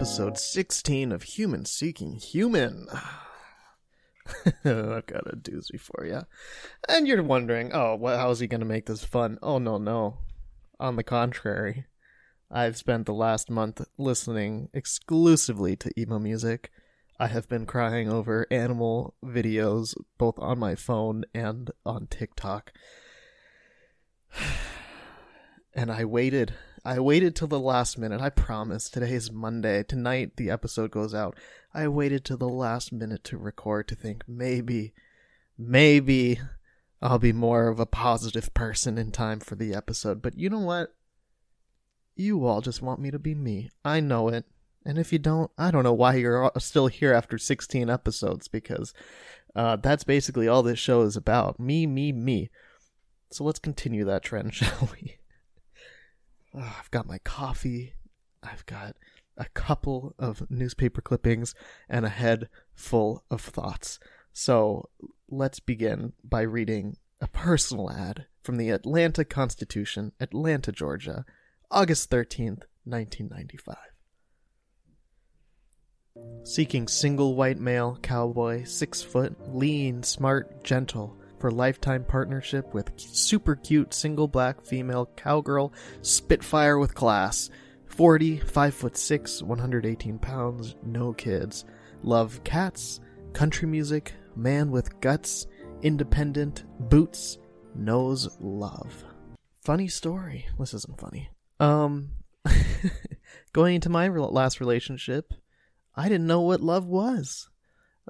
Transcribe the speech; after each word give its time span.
episode 0.00 0.38
16 0.38 1.12
of 1.12 1.24
Human 1.24 1.66
Seeking 1.66 2.14
Human. 2.14 2.86
I've 4.64 5.04
got 5.04 5.30
a 5.30 5.36
doozy 5.36 5.78
for 5.78 6.06
you. 6.06 6.22
And 6.88 7.06
you're 7.06 7.22
wondering, 7.22 7.70
oh, 7.74 7.96
what, 7.96 8.16
how 8.16 8.30
is 8.30 8.40
he 8.40 8.46
going 8.46 8.62
to 8.62 8.66
make 8.66 8.86
this 8.86 9.04
fun? 9.04 9.38
Oh, 9.42 9.58
no, 9.58 9.76
no. 9.76 10.16
On 10.78 10.96
the 10.96 11.02
contrary, 11.02 11.84
I've 12.50 12.78
spent 12.78 13.04
the 13.04 13.12
last 13.12 13.50
month 13.50 13.82
listening 13.98 14.70
exclusively 14.72 15.76
to 15.76 15.92
emo 16.00 16.18
music. 16.18 16.70
I 17.18 17.26
have 17.26 17.46
been 17.46 17.66
crying 17.66 18.10
over 18.10 18.46
animal 18.50 19.16
videos 19.22 19.94
both 20.16 20.38
on 20.38 20.58
my 20.58 20.76
phone 20.76 21.26
and 21.34 21.70
on 21.84 22.06
TikTok. 22.06 22.72
And 25.72 25.92
I 25.92 26.04
waited. 26.04 26.52
I 26.84 26.98
waited 26.98 27.36
till 27.36 27.48
the 27.48 27.60
last 27.60 27.98
minute. 27.98 28.20
I 28.22 28.30
promise. 28.30 28.88
Today 28.88 29.12
is 29.12 29.30
Monday. 29.30 29.82
Tonight 29.82 30.36
the 30.36 30.48
episode 30.48 30.90
goes 30.90 31.14
out. 31.14 31.36
I 31.74 31.88
waited 31.88 32.24
till 32.24 32.38
the 32.38 32.48
last 32.48 32.90
minute 32.90 33.22
to 33.24 33.36
record 33.36 33.86
to 33.88 33.94
think 33.94 34.24
maybe, 34.26 34.94
maybe 35.58 36.40
I'll 37.02 37.18
be 37.18 37.34
more 37.34 37.68
of 37.68 37.80
a 37.80 37.86
positive 37.86 38.54
person 38.54 38.96
in 38.96 39.10
time 39.10 39.40
for 39.40 39.56
the 39.56 39.74
episode. 39.74 40.22
But 40.22 40.38
you 40.38 40.48
know 40.48 40.60
what? 40.60 40.94
You 42.16 42.46
all 42.46 42.62
just 42.62 42.80
want 42.80 43.00
me 43.00 43.10
to 43.10 43.18
be 43.18 43.34
me. 43.34 43.70
I 43.84 44.00
know 44.00 44.28
it. 44.28 44.46
And 44.84 44.98
if 44.98 45.12
you 45.12 45.18
don't, 45.18 45.50
I 45.58 45.70
don't 45.70 45.84
know 45.84 45.92
why 45.92 46.14
you're 46.14 46.50
still 46.58 46.86
here 46.86 47.12
after 47.12 47.36
16 47.36 47.90
episodes 47.90 48.48
because 48.48 48.94
uh, 49.54 49.76
that's 49.76 50.04
basically 50.04 50.48
all 50.48 50.62
this 50.62 50.78
show 50.78 51.02
is 51.02 51.16
about. 51.16 51.60
Me, 51.60 51.86
me, 51.86 52.10
me. 52.12 52.50
So 53.30 53.44
let's 53.44 53.58
continue 53.58 54.06
that 54.06 54.22
trend, 54.22 54.54
shall 54.54 54.88
we? 54.92 55.19
Oh, 56.54 56.76
I've 56.78 56.90
got 56.90 57.06
my 57.06 57.18
coffee. 57.18 57.94
I've 58.42 58.66
got 58.66 58.96
a 59.36 59.46
couple 59.54 60.14
of 60.18 60.50
newspaper 60.50 61.00
clippings 61.00 61.54
and 61.88 62.04
a 62.04 62.10
head 62.10 62.48
full 62.74 63.24
of 63.30 63.40
thoughts. 63.40 63.98
So 64.32 64.88
let's 65.28 65.60
begin 65.60 66.12
by 66.24 66.42
reading 66.42 66.96
a 67.20 67.28
personal 67.28 67.90
ad 67.90 68.26
from 68.42 68.56
the 68.56 68.70
Atlanta 68.70 69.24
Constitution, 69.24 70.12
Atlanta, 70.20 70.72
Georgia, 70.72 71.24
August 71.70 72.10
13th, 72.10 72.64
1995. 72.84 73.76
Seeking 76.42 76.88
single 76.88 77.36
white 77.36 77.60
male, 77.60 77.98
cowboy, 78.02 78.64
six 78.64 79.02
foot, 79.02 79.36
lean, 79.54 80.02
smart, 80.02 80.64
gentle, 80.64 81.19
for 81.40 81.50
lifetime 81.50 82.04
partnership 82.04 82.72
with 82.74 82.92
super 82.96 83.56
cute 83.56 83.92
single 83.94 84.28
black 84.28 84.64
female 84.64 85.10
cowgirl 85.16 85.72
Spitfire 86.02 86.78
with 86.78 86.94
class. 86.94 87.50
40, 87.86 88.38
5 88.38 88.74
foot 88.74 88.96
6, 88.96 89.42
118 89.42 90.18
pounds, 90.18 90.76
no 90.84 91.12
kids. 91.12 91.64
Love 92.02 92.42
cats, 92.44 93.00
country 93.32 93.66
music, 93.66 94.14
man 94.36 94.70
with 94.70 95.00
guts, 95.00 95.46
independent, 95.82 96.64
boots, 96.88 97.38
knows 97.74 98.28
love. 98.40 99.04
Funny 99.62 99.88
story. 99.88 100.46
This 100.58 100.72
isn't 100.72 101.00
funny. 101.00 101.28
Um, 101.58 102.10
going 103.52 103.74
into 103.74 103.90
my 103.90 104.08
last 104.08 104.60
relationship, 104.60 105.34
I 105.94 106.08
didn't 106.08 106.26
know 106.26 106.40
what 106.40 106.62
love 106.62 106.86
was. 106.86 107.49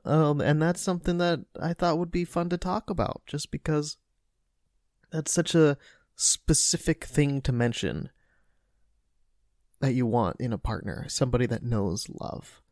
Um, 0.05 0.41
and 0.41 0.61
that's 0.61 0.81
something 0.81 1.19
that 1.19 1.41
I 1.61 1.75
thought 1.75 1.99
would 1.99 2.11
be 2.11 2.25
fun 2.25 2.49
to 2.51 2.57
talk 2.57 2.89
about 2.89 3.23
just 3.27 3.51
because 3.51 3.99
that's 5.11 5.33
such 5.33 5.55
a 5.55 5.77
specific 6.17 7.05
thing 7.05 7.41
to 7.43 7.53
mention 7.53 8.11
that 9.81 9.93
you 9.93 10.07
want 10.07 10.37
in 10.41 10.53
a 10.53 10.59
partner, 10.59 11.07
somebody 11.09 11.47
that 11.47 11.63
knows 11.63 12.07
love. 12.09 12.63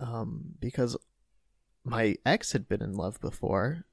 Um, 0.00 0.54
because 0.60 0.96
my 1.84 2.16
ex 2.24 2.52
had 2.52 2.68
been 2.68 2.82
in 2.82 2.94
love 2.94 3.20
before, 3.20 3.84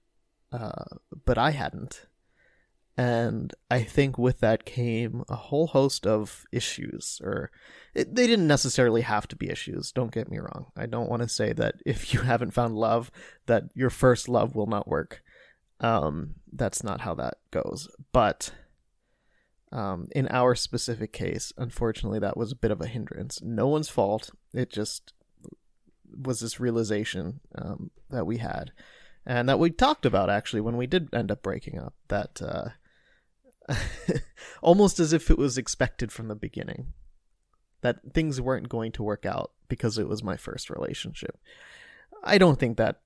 uh, 0.51 0.85
but 1.25 1.37
I 1.37 1.51
hadn't. 1.51 2.07
And 2.97 3.53
I 3.69 3.83
think 3.83 4.17
with 4.17 4.39
that 4.39 4.65
came 4.65 5.25
a 5.27 5.35
whole 5.35 5.67
host 5.67 6.07
of 6.07 6.45
issues, 6.51 7.19
or 7.23 7.51
it, 7.93 8.15
they 8.15 8.25
didn't 8.25 8.47
necessarily 8.47 9.01
have 9.01 9.27
to 9.29 9.35
be 9.35 9.49
issues. 9.49 9.91
Don't 9.91 10.13
get 10.13 10.31
me 10.31 10.37
wrong. 10.37 10.67
I 10.77 10.85
don't 10.85 11.09
want 11.09 11.21
to 11.21 11.27
say 11.27 11.51
that 11.53 11.75
if 11.85 12.13
you 12.13 12.21
haven't 12.21 12.51
found 12.51 12.75
love, 12.75 13.11
that 13.47 13.65
your 13.73 13.89
first 13.89 14.29
love 14.29 14.55
will 14.55 14.67
not 14.67 14.87
work. 14.87 15.21
Um, 15.81 16.35
that's 16.53 16.83
not 16.83 17.01
how 17.01 17.15
that 17.15 17.39
goes. 17.51 17.89
But 18.13 18.51
um, 19.73 20.07
in 20.15 20.29
our 20.29 20.55
specific 20.55 21.11
case, 21.11 21.51
unfortunately, 21.57 22.19
that 22.19 22.37
was 22.37 22.53
a 22.53 22.57
bit 22.57 22.71
of 22.71 22.79
a 22.79 22.87
hindrance. 22.87 23.41
No 23.41 23.67
one's 23.67 23.89
fault. 23.89 24.29
It 24.53 24.71
just 24.71 25.11
was 26.17 26.39
this 26.39 26.61
realization 26.61 27.41
um, 27.55 27.91
that 28.09 28.25
we 28.25 28.37
had, 28.37 28.71
and 29.25 29.49
that 29.49 29.59
we 29.59 29.69
talked 29.69 30.05
about 30.05 30.29
actually 30.29 30.61
when 30.61 30.77
we 30.77 30.87
did 30.87 31.13
end 31.13 31.29
up 31.29 31.43
breaking 31.43 31.77
up. 31.77 31.93
That 32.07 32.41
uh, 32.41 32.69
almost 34.61 34.99
as 34.99 35.13
if 35.13 35.29
it 35.29 35.37
was 35.37 35.57
expected 35.57 36.11
from 36.11 36.27
the 36.27 36.35
beginning 36.35 36.93
that 37.81 38.13
things 38.13 38.41
weren't 38.41 38.69
going 38.69 38.91
to 38.91 39.03
work 39.03 39.25
out 39.25 39.51
because 39.67 39.97
it 39.97 40.07
was 40.07 40.23
my 40.23 40.37
first 40.37 40.69
relationship. 40.69 41.37
I 42.23 42.37
don't 42.37 42.59
think 42.59 42.77
that 42.77 43.01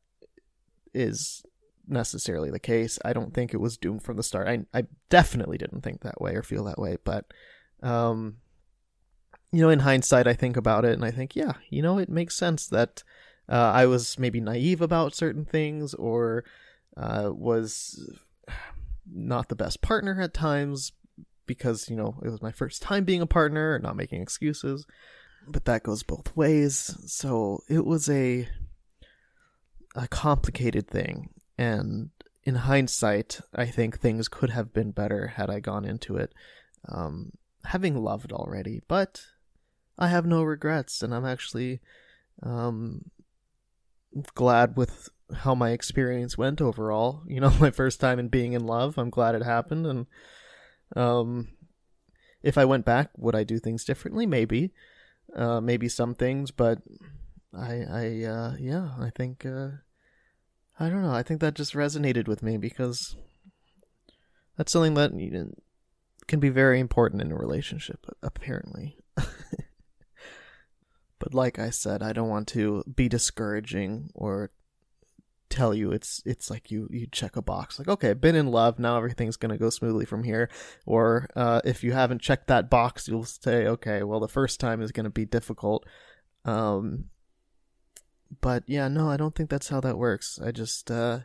is 0.93 1.43
necessarily 1.87 2.49
the 2.49 2.59
case. 2.59 2.99
I 3.03 3.13
don't 3.13 3.33
think 3.33 3.53
it 3.53 3.59
was 3.59 3.77
doomed 3.77 4.03
from 4.03 4.17
the 4.17 4.23
start. 4.23 4.47
I 4.47 4.65
I 4.77 4.85
definitely 5.09 5.57
didn't 5.57 5.81
think 5.81 6.01
that 6.01 6.21
way 6.21 6.35
or 6.35 6.43
feel 6.43 6.63
that 6.65 6.79
way, 6.79 6.97
but 7.03 7.25
um 7.81 8.37
you 9.51 9.61
know, 9.61 9.69
in 9.69 9.79
hindsight 9.79 10.27
I 10.27 10.33
think 10.33 10.55
about 10.55 10.85
it 10.85 10.93
and 10.93 11.03
I 11.03 11.11
think, 11.11 11.35
yeah, 11.35 11.53
you 11.69 11.81
know, 11.81 11.97
it 11.97 12.09
makes 12.09 12.35
sense 12.35 12.67
that 12.67 13.03
uh, 13.49 13.71
I 13.73 13.87
was 13.87 14.19
maybe 14.19 14.39
naive 14.39 14.79
about 14.79 15.15
certain 15.15 15.43
things 15.43 15.95
or 15.95 16.43
uh, 16.95 17.31
was 17.33 18.19
not 19.13 19.49
the 19.49 19.55
best 19.55 19.81
partner 19.81 20.21
at 20.21 20.33
times 20.33 20.91
because, 21.45 21.89
you 21.89 21.95
know, 21.95 22.19
it 22.23 22.29
was 22.29 22.41
my 22.41 22.51
first 22.51 22.81
time 22.81 23.03
being 23.03 23.21
a 23.21 23.27
partner, 23.27 23.79
not 23.79 23.95
making 23.95 24.21
excuses. 24.21 24.85
But 25.47 25.65
that 25.65 25.83
goes 25.83 26.03
both 26.03 26.35
ways. 26.35 26.95
So 27.07 27.63
it 27.67 27.85
was 27.85 28.09
a 28.09 28.47
a 29.95 30.07
complicated 30.07 30.87
thing. 30.87 31.29
And 31.57 32.09
in 32.43 32.55
hindsight, 32.55 33.41
I 33.53 33.65
think 33.65 33.99
things 33.99 34.27
could 34.27 34.51
have 34.51 34.73
been 34.73 34.91
better 34.91 35.27
had 35.27 35.49
I 35.49 35.59
gone 35.59 35.85
into 35.85 36.17
it 36.17 36.33
um, 36.87 37.31
having 37.65 37.95
loved 38.01 38.31
already. 38.31 38.81
But 38.87 39.23
I 39.97 40.07
have 40.07 40.25
no 40.25 40.43
regrets, 40.43 41.01
and 41.01 41.13
I'm 41.13 41.25
actually 41.25 41.79
um, 42.41 43.11
glad 44.35 44.77
with 44.77 45.09
how 45.33 45.55
my 45.55 45.71
experience 45.71 46.37
went 46.37 46.61
overall. 46.61 47.23
You 47.27 47.41
know, 47.41 47.51
my 47.59 47.71
first 47.71 47.99
time 47.99 48.19
in 48.19 48.27
being 48.27 48.53
in 48.53 48.65
love. 48.65 48.97
I'm 48.97 49.09
glad 49.09 49.35
it 49.35 49.43
happened, 49.43 49.85
and 49.85 50.07
um, 50.95 51.49
if 52.41 52.57
I 52.57 52.65
went 52.65 52.85
back, 52.85 53.11
would 53.17 53.35
I 53.35 53.43
do 53.43 53.59
things 53.59 53.83
differently? 53.83 54.25
Maybe, 54.25 54.71
uh, 55.35 55.61
maybe 55.61 55.89
some 55.89 56.15
things, 56.15 56.51
but 56.51 56.79
I, 57.55 57.83
I, 57.89 58.23
uh, 58.23 58.55
yeah, 58.59 58.89
I 58.99 59.11
think, 59.15 59.45
uh, 59.45 59.69
I 60.79 60.89
don't 60.89 61.03
know. 61.03 61.13
I 61.13 61.23
think 61.23 61.41
that 61.41 61.55
just 61.55 61.73
resonated 61.73 62.27
with 62.27 62.41
me 62.41 62.57
because 62.57 63.15
that's 64.57 64.71
something 64.71 64.93
that 64.95 65.11
can 66.27 66.39
be 66.39 66.49
very 66.49 66.79
important 66.79 67.21
in 67.21 67.31
a 67.31 67.35
relationship, 67.35 68.05
apparently. 68.23 68.97
but 71.19 71.33
like 71.33 71.59
I 71.59 71.69
said, 71.69 72.01
I 72.01 72.13
don't 72.13 72.29
want 72.29 72.47
to 72.49 72.83
be 72.83 73.09
discouraging 73.09 74.11
or 74.13 74.51
tell 75.49 75.73
you 75.73 75.91
it's 75.91 76.21
it's 76.25 76.49
like 76.49 76.69
you 76.69 76.87
you 76.91 77.07
check 77.11 77.35
a 77.35 77.41
box 77.41 77.79
like 77.79 77.87
okay 77.87 78.13
been 78.13 78.35
in 78.35 78.47
love 78.47 78.77
now 78.77 78.97
everything's 78.97 79.35
going 79.35 79.51
to 79.51 79.57
go 79.57 79.69
smoothly 79.69 80.05
from 80.05 80.23
here. 80.23 80.49
Or 80.85 81.27
uh, 81.35 81.61
if 81.65 81.83
you 81.83 81.91
haven't 81.91 82.21
checked 82.21 82.47
that 82.47 82.69
box 82.69 83.07
you'll 83.07 83.25
say 83.25 83.65
okay 83.67 84.03
well 84.03 84.19
the 84.19 84.27
first 84.27 84.59
time 84.59 84.81
is 84.81 84.91
going 84.91 85.05
to 85.05 85.09
be 85.09 85.25
difficult. 85.25 85.85
Um 86.45 87.05
but 88.41 88.63
yeah 88.67 88.87
no 88.87 89.09
i 89.09 89.17
don't 89.17 89.33
think 89.33 89.49
that's 89.49 89.69
how 89.69 89.81
that 89.81 89.97
works. 89.97 90.39
I 90.43 90.51
just 90.51 90.91
uh 90.91 91.19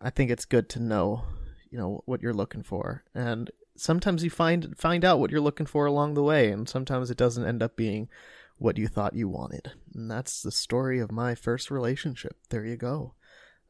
i 0.00 0.10
think 0.10 0.30
it's 0.30 0.46
good 0.46 0.68
to 0.70 0.80
know 0.80 1.24
you 1.70 1.78
know 1.78 2.02
what 2.06 2.22
you're 2.22 2.34
looking 2.34 2.62
for. 2.62 3.04
And 3.14 3.50
sometimes 3.76 4.24
you 4.24 4.30
find 4.30 4.74
find 4.78 5.04
out 5.04 5.20
what 5.20 5.30
you're 5.30 5.40
looking 5.40 5.66
for 5.66 5.84
along 5.84 6.14
the 6.14 6.22
way 6.22 6.50
and 6.50 6.66
sometimes 6.66 7.10
it 7.10 7.18
doesn't 7.18 7.46
end 7.46 7.62
up 7.62 7.76
being 7.76 8.08
what 8.56 8.78
you 8.78 8.88
thought 8.88 9.14
you 9.14 9.28
wanted. 9.28 9.72
And 9.94 10.10
that's 10.10 10.40
the 10.40 10.50
story 10.50 10.98
of 11.00 11.12
my 11.12 11.34
first 11.34 11.70
relationship. 11.70 12.38
There 12.48 12.64
you 12.64 12.76
go 12.76 13.12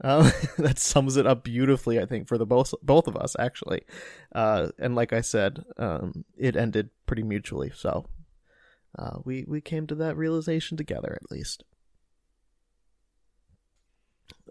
uh, 0.03 0.31
that 0.59 0.79
sums 0.79 1.17
it 1.17 1.27
up 1.27 1.45
beautifully, 1.45 2.01
I 2.01 2.07
think, 2.07 2.29
for 2.29 2.39
the 2.39 2.47
both 2.47 2.75
both 2.83 3.07
of 3.07 3.17
us 3.17 3.37
actually. 3.39 3.83
Uh, 4.35 4.69
and 4.79 4.95
like 4.95 5.13
I 5.13 5.21
said, 5.21 5.65
um, 5.79 6.25
it 6.37 6.57
ended 6.57 6.91
pretty 7.07 7.23
mutually, 7.23 7.73
so 7.75 8.07
uh, 8.99 9.19
we 9.25 9.45
we 9.47 9.61
came 9.61 9.87
to 9.87 9.95
that 9.97 10.17
realization 10.17 10.77
together 10.77 11.19
at 11.21 11.31
least. 11.31 11.65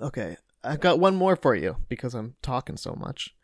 Okay, 0.01 0.37
I've 0.63 0.81
got 0.81 0.99
one 0.99 1.15
more 1.15 1.35
for 1.35 1.55
you 1.55 1.77
because 1.89 2.13
I'm 2.13 2.35
talking 2.41 2.77
so 2.77 2.95
much. 2.95 3.35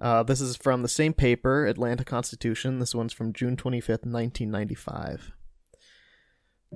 Uh, 0.00 0.22
this 0.22 0.40
is 0.40 0.56
from 0.56 0.82
the 0.82 0.88
same 0.88 1.12
paper, 1.12 1.66
Atlanta 1.66 2.04
Constitution. 2.04 2.78
This 2.78 2.94
one's 2.94 3.12
from 3.12 3.32
June 3.32 3.56
25th, 3.56 4.06
1995. 4.06 5.32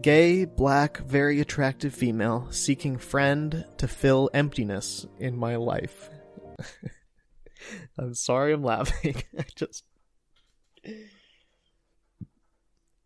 Gay, 0.00 0.46
black, 0.46 0.98
very 0.98 1.40
attractive 1.40 1.94
female 1.94 2.48
seeking 2.50 2.96
friend 2.96 3.64
to 3.76 3.86
fill 3.86 4.30
emptiness 4.32 5.06
in 5.18 5.36
my 5.36 5.56
life. 5.56 6.08
I'm 7.98 8.14
sorry 8.14 8.52
I'm 8.52 8.62
laughing. 8.62 9.16
I 9.38 9.44
just 9.54 9.84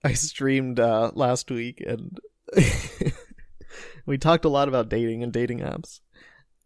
I 0.05 0.13
streamed 0.13 0.79
uh, 0.79 1.11
last 1.15 1.51
week 1.51 1.83
and 1.85 2.19
we 4.07 4.19
talked 4.19 4.45
a 4.45 4.49
lot 4.49 4.69
about 4.69 4.89
dating 4.89 5.23
and 5.23 5.33
dating 5.33 5.59
apps. 5.59 6.01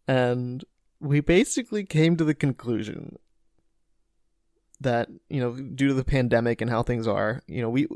And 0.06 0.64
we 1.00 1.20
basically 1.20 1.84
came 1.84 2.16
to 2.16 2.24
the 2.24 2.34
conclusion 2.34 3.16
that, 4.80 5.08
you 5.28 5.40
know, 5.40 5.54
due 5.54 5.88
to 5.88 5.94
the 5.94 6.04
pandemic 6.04 6.60
and 6.60 6.70
how 6.70 6.82
things 6.82 7.06
are, 7.06 7.42
you 7.46 7.62
know, 7.62 7.70
we 7.70 7.86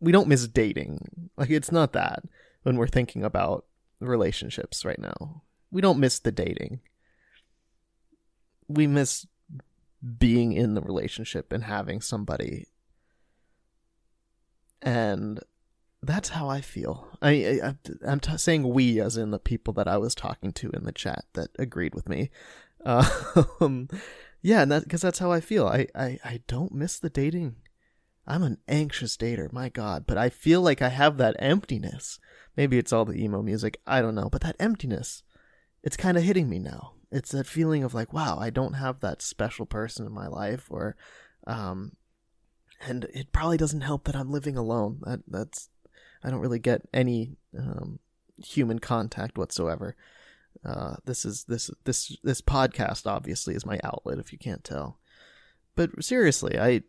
we 0.00 0.12
don't 0.12 0.28
miss 0.28 0.46
dating. 0.46 1.17
Like 1.38 1.50
it's 1.50 1.72
not 1.72 1.92
that 1.92 2.24
when 2.62 2.76
we're 2.76 2.88
thinking 2.88 3.24
about 3.24 3.64
relationships 4.00 4.84
right 4.84 4.98
now. 4.98 5.42
We 5.70 5.80
don't 5.80 6.00
miss 6.00 6.18
the 6.18 6.32
dating. 6.32 6.80
We 8.66 8.86
miss 8.86 9.26
being 10.18 10.52
in 10.52 10.74
the 10.74 10.80
relationship 10.80 11.52
and 11.52 11.64
having 11.64 12.00
somebody. 12.00 12.66
And 14.82 15.40
that's 16.02 16.30
how 16.30 16.48
I 16.48 16.60
feel. 16.60 17.08
I, 17.20 17.60
I 17.62 17.74
am 18.06 18.20
t- 18.20 18.38
saying 18.38 18.68
we 18.68 19.00
as 19.00 19.16
in 19.16 19.30
the 19.30 19.38
people 19.38 19.74
that 19.74 19.88
I 19.88 19.98
was 19.98 20.14
talking 20.14 20.52
to 20.52 20.70
in 20.70 20.84
the 20.84 20.92
chat 20.92 21.24
that 21.34 21.50
agreed 21.58 21.94
with 21.94 22.08
me. 22.08 22.30
Um, 23.60 23.88
yeah, 24.40 24.62
and 24.62 24.70
that 24.70 24.84
because 24.84 25.02
that's 25.02 25.18
how 25.18 25.32
I 25.32 25.40
feel. 25.40 25.66
I, 25.66 25.88
I 25.96 26.18
I 26.24 26.40
don't 26.46 26.72
miss 26.72 26.98
the 26.98 27.10
dating. 27.10 27.56
I'm 28.28 28.42
an 28.42 28.58
anxious 28.68 29.16
dater, 29.16 29.50
my 29.50 29.70
god, 29.70 30.04
but 30.06 30.18
I 30.18 30.28
feel 30.28 30.60
like 30.60 30.82
I 30.82 30.90
have 30.90 31.16
that 31.16 31.36
emptiness. 31.38 32.20
Maybe 32.56 32.76
it's 32.76 32.92
all 32.92 33.06
the 33.06 33.20
emo 33.20 33.40
music, 33.40 33.80
I 33.86 34.02
don't 34.02 34.14
know, 34.14 34.28
but 34.30 34.42
that 34.42 34.56
emptiness, 34.60 35.22
it's 35.82 35.96
kind 35.96 36.18
of 36.18 36.22
hitting 36.22 36.48
me 36.48 36.58
now. 36.58 36.92
It's 37.10 37.32
that 37.32 37.46
feeling 37.46 37.84
of 37.84 37.94
like, 37.94 38.12
wow, 38.12 38.36
I 38.38 38.50
don't 38.50 38.74
have 38.74 39.00
that 39.00 39.22
special 39.22 39.64
person 39.64 40.04
in 40.04 40.12
my 40.12 40.26
life, 40.26 40.66
or, 40.68 40.94
um, 41.46 41.92
and 42.86 43.04
it 43.14 43.32
probably 43.32 43.56
doesn't 43.56 43.80
help 43.80 44.04
that 44.04 44.14
I'm 44.14 44.30
living 44.30 44.58
alone. 44.58 45.00
That 45.06 45.20
that's 45.26 45.70
I 46.22 46.28
don't 46.30 46.40
really 46.40 46.58
get 46.58 46.82
any 46.92 47.36
um, 47.58 47.98
human 48.44 48.78
contact 48.78 49.38
whatsoever. 49.38 49.96
Uh, 50.64 50.96
this 51.06 51.24
is 51.24 51.44
this 51.44 51.70
this 51.84 52.14
this 52.22 52.42
podcast 52.42 53.06
obviously 53.06 53.54
is 53.54 53.64
my 53.64 53.80
outlet 53.82 54.18
if 54.18 54.32
you 54.32 54.38
can't 54.38 54.64
tell. 54.64 54.98
But 55.76 56.04
seriously, 56.04 56.58
I 56.58 56.82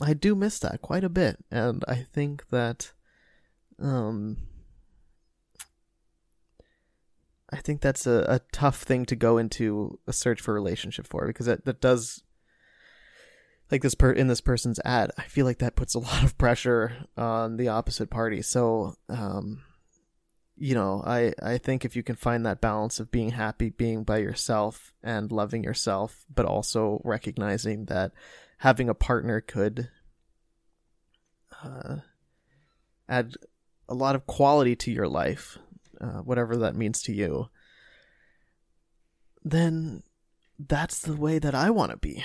I 0.00 0.14
do 0.14 0.34
miss 0.34 0.58
that 0.60 0.82
quite 0.82 1.04
a 1.04 1.08
bit, 1.08 1.44
and 1.50 1.84
I 1.86 2.06
think 2.12 2.48
that 2.50 2.92
um 3.80 4.38
I 7.54 7.58
think 7.58 7.80
that's 7.80 8.06
a, 8.06 8.24
a 8.28 8.40
tough 8.52 8.82
thing 8.82 9.04
to 9.06 9.16
go 9.16 9.38
into 9.38 10.00
a 10.08 10.12
search 10.12 10.40
for 10.40 10.52
relationship 10.52 11.06
for 11.06 11.26
because 11.26 11.46
that, 11.46 11.64
that 11.66 11.80
does 11.80 12.22
like 13.70 13.82
this 13.82 13.94
per 13.94 14.10
in 14.10 14.26
this 14.26 14.40
person's 14.40 14.80
ad, 14.84 15.12
I 15.16 15.22
feel 15.22 15.46
like 15.46 15.58
that 15.58 15.76
puts 15.76 15.94
a 15.94 15.98
lot 16.00 16.24
of 16.24 16.36
pressure 16.36 17.06
on 17.16 17.56
the 17.56 17.68
opposite 17.68 18.10
party. 18.10 18.42
So, 18.42 18.94
um, 19.08 19.62
you 20.56 20.74
know, 20.74 21.02
I 21.06 21.32
I 21.42 21.58
think 21.58 21.84
if 21.84 21.94
you 21.94 22.02
can 22.02 22.16
find 22.16 22.44
that 22.44 22.60
balance 22.60 22.98
of 22.98 23.10
being 23.10 23.30
happy 23.30 23.70
being 23.70 24.04
by 24.04 24.18
yourself 24.18 24.92
and 25.02 25.30
loving 25.30 25.62
yourself, 25.64 26.24
but 26.32 26.46
also 26.46 27.00
recognizing 27.04 27.86
that 27.86 28.12
having 28.64 28.88
a 28.88 28.94
partner 28.94 29.40
could 29.40 29.88
uh, 31.62 31.96
add 33.08 33.34
a 33.88 33.94
lot 33.94 34.16
of 34.16 34.26
quality 34.26 34.74
to 34.74 34.90
your 34.90 35.08
life, 35.08 35.58
uh, 36.00 36.20
whatever 36.22 36.56
that 36.56 36.74
means 36.74 37.02
to 37.02 37.12
you, 37.12 37.48
then 39.44 40.02
that's 40.58 41.00
the 41.00 41.16
way 41.16 41.38
that 41.38 41.54
I 41.54 41.70
want 41.70 41.90
to 41.92 41.96
be 41.96 42.24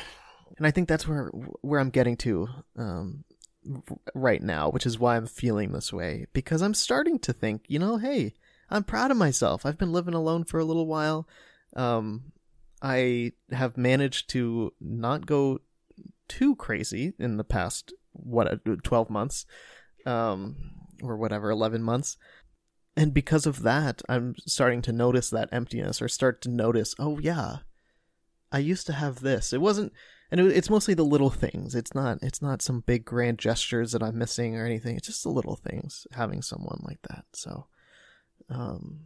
and 0.60 0.68
I 0.68 0.72
think 0.72 0.88
that's 0.88 1.08
where 1.08 1.28
where 1.62 1.80
I'm 1.80 1.90
getting 1.90 2.18
to 2.18 2.48
um, 2.78 3.24
right 4.14 4.44
now, 4.44 4.70
which 4.70 4.86
is 4.86 5.00
why 5.00 5.16
I'm 5.16 5.26
feeling 5.26 5.72
this 5.72 5.92
way 5.92 6.28
because 6.34 6.62
I'm 6.62 6.74
starting 6.74 7.18
to 7.20 7.34
think, 7.34 7.64
you 7.68 7.80
know, 7.80 7.98
hey, 7.98 8.34
I'm 8.70 8.84
proud 8.84 9.10
of 9.10 9.18
myself. 9.18 9.66
I've 9.66 9.78
been 9.78 9.94
living 9.94 10.14
alone 10.14 10.44
for 10.44 10.60
a 10.60 10.66
little 10.66 10.86
while. 10.86 11.28
Um, 11.76 12.34
I 12.82 13.32
have 13.52 13.78
managed 13.78 14.30
to 14.32 14.74
not 14.82 15.26
go 15.26 15.60
too 16.30 16.56
crazy 16.56 17.14
in 17.20 17.38
the 17.38 17.44
past 17.44 17.94
what 18.14 18.48
uh, 18.48 18.76
12 18.84 19.10
months 19.10 19.46
um, 20.06 20.56
or 21.04 21.18
whatever 21.18 21.50
11 21.50 21.84
months 21.84 22.18
and 22.96 23.14
because 23.14 23.46
of 23.46 23.64
that 23.64 24.02
i'm 24.08 24.36
starting 24.46 24.82
to 24.82 24.92
notice 24.92 25.30
that 25.30 25.50
emptiness 25.52 26.02
or 26.02 26.08
start 26.08 26.42
to 26.42 26.50
notice 26.50 26.96
oh 27.00 27.20
yeah 27.20 27.58
i 28.52 28.60
used 28.60 28.86
to 28.86 28.94
have 28.94 29.20
this 29.20 29.52
it 29.52 29.62
wasn't 29.62 29.92
and 30.32 30.40
it, 30.40 30.56
it's 30.56 30.70
mostly 30.70 30.94
the 30.94 31.04
little 31.04 31.30
things. 31.30 31.76
It's 31.76 31.96
not 31.96 32.20
it's 32.22 32.42
not 32.42 32.62
some 32.62 32.82
big 32.82 33.06
grand 33.06 33.40
gestures 33.40 33.92
that 33.92 34.04
I'm 34.04 34.18
missing 34.18 34.56
or 34.56 34.66
anything. 34.66 34.96
It's 34.96 35.08
just 35.08 35.24
the 35.24 35.30
little 35.30 35.56
things 35.56 36.06
having 36.12 36.42
someone 36.42 36.82
like 36.84 37.02
that. 37.10 37.26
So, 37.34 37.68
um, 38.50 39.00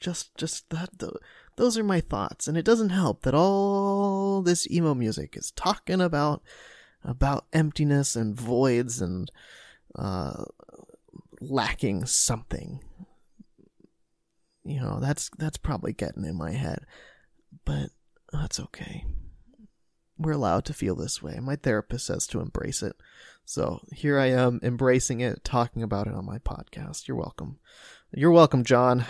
just 0.00 0.34
just 0.36 0.68
that 0.70 0.98
the, 0.98 1.12
those 1.56 1.78
are 1.78 1.84
my 1.84 2.00
thoughts, 2.00 2.48
and 2.48 2.56
it 2.56 2.64
doesn't 2.64 2.90
help 2.90 3.22
that 3.22 3.34
all 3.34 4.42
this 4.42 4.70
emo 4.70 4.94
music 4.94 5.36
is 5.36 5.52
talking 5.52 6.00
about 6.00 6.42
about 7.04 7.46
emptiness 7.52 8.16
and 8.16 8.34
voids 8.34 9.00
and 9.00 9.30
uh, 9.94 10.44
lacking 11.40 12.06
something. 12.06 12.80
You 14.64 14.80
know, 14.80 14.98
that's 15.00 15.30
that's 15.38 15.58
probably 15.58 15.92
getting 15.92 16.24
in 16.24 16.36
my 16.36 16.52
head, 16.52 16.86
but 17.64 17.90
that's 18.32 18.58
okay 18.58 19.04
we're 20.18 20.32
allowed 20.32 20.64
to 20.66 20.74
feel 20.74 20.94
this 20.94 21.22
way. 21.22 21.38
My 21.40 21.56
therapist 21.56 22.06
says 22.06 22.26
to 22.28 22.40
embrace 22.40 22.82
it. 22.82 22.96
So 23.44 23.80
here 23.92 24.18
I 24.18 24.26
am 24.26 24.60
embracing 24.62 25.20
it, 25.20 25.44
talking 25.44 25.82
about 25.82 26.06
it 26.06 26.14
on 26.14 26.24
my 26.24 26.38
podcast. 26.38 27.08
You're 27.08 27.16
welcome. 27.16 27.58
You're 28.12 28.30
welcome, 28.30 28.64
John. 28.64 29.04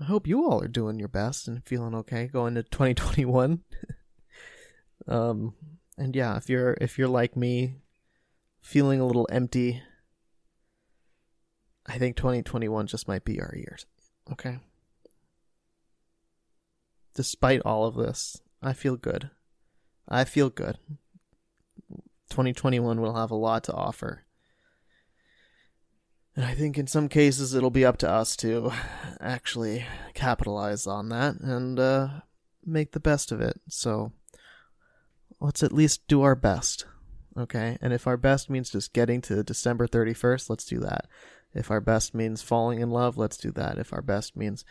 I 0.00 0.04
hope 0.04 0.26
you 0.26 0.44
all 0.44 0.62
are 0.62 0.68
doing 0.68 0.98
your 0.98 1.08
best 1.08 1.48
and 1.48 1.64
feeling 1.64 1.94
okay 1.94 2.26
going 2.26 2.54
to 2.54 2.62
2021. 2.62 3.62
um 5.08 5.54
and 5.96 6.14
yeah, 6.14 6.36
if 6.36 6.48
you're 6.48 6.76
if 6.80 6.98
you're 6.98 7.08
like 7.08 7.36
me 7.36 7.76
feeling 8.60 9.00
a 9.00 9.06
little 9.06 9.28
empty, 9.30 9.82
I 11.86 11.98
think 11.98 12.16
2021 12.16 12.86
just 12.86 13.08
might 13.08 13.24
be 13.24 13.40
our 13.40 13.54
year. 13.56 13.76
Okay? 14.30 14.58
Despite 17.14 17.62
all 17.62 17.86
of 17.86 17.96
this, 17.96 18.40
I 18.62 18.74
feel 18.74 18.96
good. 18.96 19.30
I 20.08 20.24
feel 20.24 20.50
good. 20.50 20.78
2021 22.30 23.00
will 23.00 23.16
have 23.16 23.30
a 23.30 23.34
lot 23.34 23.64
to 23.64 23.72
offer. 23.72 24.24
And 26.38 26.46
I 26.46 26.54
think 26.54 26.78
in 26.78 26.86
some 26.86 27.08
cases 27.08 27.52
it'll 27.52 27.68
be 27.70 27.84
up 27.84 27.96
to 27.98 28.08
us 28.08 28.36
to 28.36 28.70
actually 29.20 29.84
capitalize 30.14 30.86
on 30.86 31.08
that 31.08 31.40
and 31.40 31.80
uh, 31.80 32.08
make 32.64 32.92
the 32.92 33.00
best 33.00 33.32
of 33.32 33.40
it. 33.40 33.60
So 33.68 34.12
let's 35.40 35.64
at 35.64 35.72
least 35.72 36.06
do 36.06 36.22
our 36.22 36.36
best. 36.36 36.86
Okay? 37.36 37.76
And 37.80 37.92
if 37.92 38.06
our 38.06 38.16
best 38.16 38.48
means 38.48 38.70
just 38.70 38.92
getting 38.92 39.20
to 39.22 39.42
December 39.42 39.88
31st, 39.88 40.48
let's 40.48 40.64
do 40.64 40.78
that. 40.78 41.08
If 41.54 41.72
our 41.72 41.80
best 41.80 42.14
means 42.14 42.40
falling 42.40 42.80
in 42.80 42.90
love, 42.90 43.18
let's 43.18 43.36
do 43.36 43.50
that. 43.52 43.78
If 43.78 43.92
our 43.92 44.02
best 44.02 44.36
means 44.36 44.64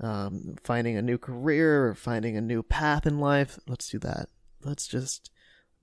um, 0.00 0.56
finding 0.60 0.96
a 0.96 1.02
new 1.02 1.18
career 1.18 1.86
or 1.86 1.94
finding 1.94 2.36
a 2.36 2.40
new 2.40 2.64
path 2.64 3.06
in 3.06 3.20
life, 3.20 3.60
let's 3.68 3.88
do 3.88 4.00
that 4.00 4.28
let's 4.64 4.86
just 4.86 5.30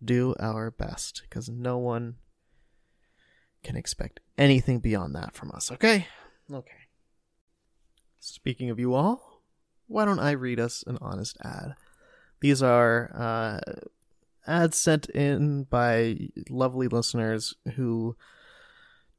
do 0.03 0.35
our 0.39 0.71
best 0.71 1.23
because 1.23 1.49
no 1.49 1.77
one 1.77 2.15
can 3.63 3.75
expect 3.75 4.19
anything 4.37 4.79
beyond 4.79 5.15
that 5.15 5.33
from 5.33 5.51
us, 5.51 5.71
okay? 5.71 6.07
Okay. 6.51 6.71
Speaking 8.19 8.69
of 8.69 8.79
you 8.79 8.93
all, 8.93 9.41
why 9.87 10.05
don't 10.05 10.19
I 10.19 10.31
read 10.31 10.59
us 10.59 10.83
an 10.87 10.97
honest 11.01 11.37
ad? 11.43 11.75
These 12.41 12.63
are 12.63 13.11
uh, 13.15 13.59
ads 14.47 14.77
sent 14.77 15.09
in 15.09 15.63
by 15.63 16.29
lovely 16.49 16.87
listeners 16.87 17.53
who 17.75 18.15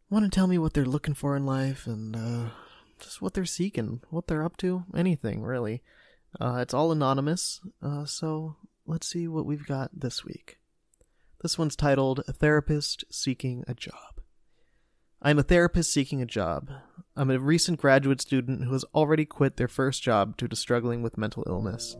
want 0.08 0.24
to 0.24 0.30
tell 0.30 0.46
me 0.46 0.58
what 0.58 0.74
they're 0.74 0.84
looking 0.84 1.14
for 1.14 1.36
in 1.36 1.46
life 1.46 1.86
and 1.86 2.16
uh, 2.16 2.50
just 2.98 3.22
what 3.22 3.34
they're 3.34 3.44
seeking, 3.44 4.00
what 4.10 4.26
they're 4.26 4.44
up 4.44 4.56
to, 4.58 4.84
anything 4.94 5.42
really. 5.42 5.82
Uh, 6.40 6.58
it's 6.60 6.74
all 6.74 6.92
anonymous, 6.92 7.60
uh, 7.82 8.04
so 8.04 8.56
let's 8.86 9.08
see 9.08 9.26
what 9.26 9.46
we've 9.46 9.66
got 9.66 9.90
this 9.92 10.24
week. 10.24 10.58
This 11.42 11.58
one's 11.58 11.74
titled 11.74 12.22
A 12.28 12.32
Therapist 12.32 13.04
Seeking 13.10 13.64
a 13.66 13.74
Job. 13.74 14.09
I'm 15.22 15.38
a 15.38 15.42
therapist 15.42 15.92
seeking 15.92 16.22
a 16.22 16.26
job. 16.26 16.70
I'm 17.14 17.30
a 17.30 17.38
recent 17.38 17.78
graduate 17.78 18.22
student 18.22 18.64
who 18.64 18.72
has 18.72 18.86
already 18.94 19.26
quit 19.26 19.58
their 19.58 19.68
first 19.68 20.02
job 20.02 20.38
due 20.38 20.48
to 20.48 20.56
struggling 20.56 21.02
with 21.02 21.18
mental 21.18 21.44
illness. 21.46 21.94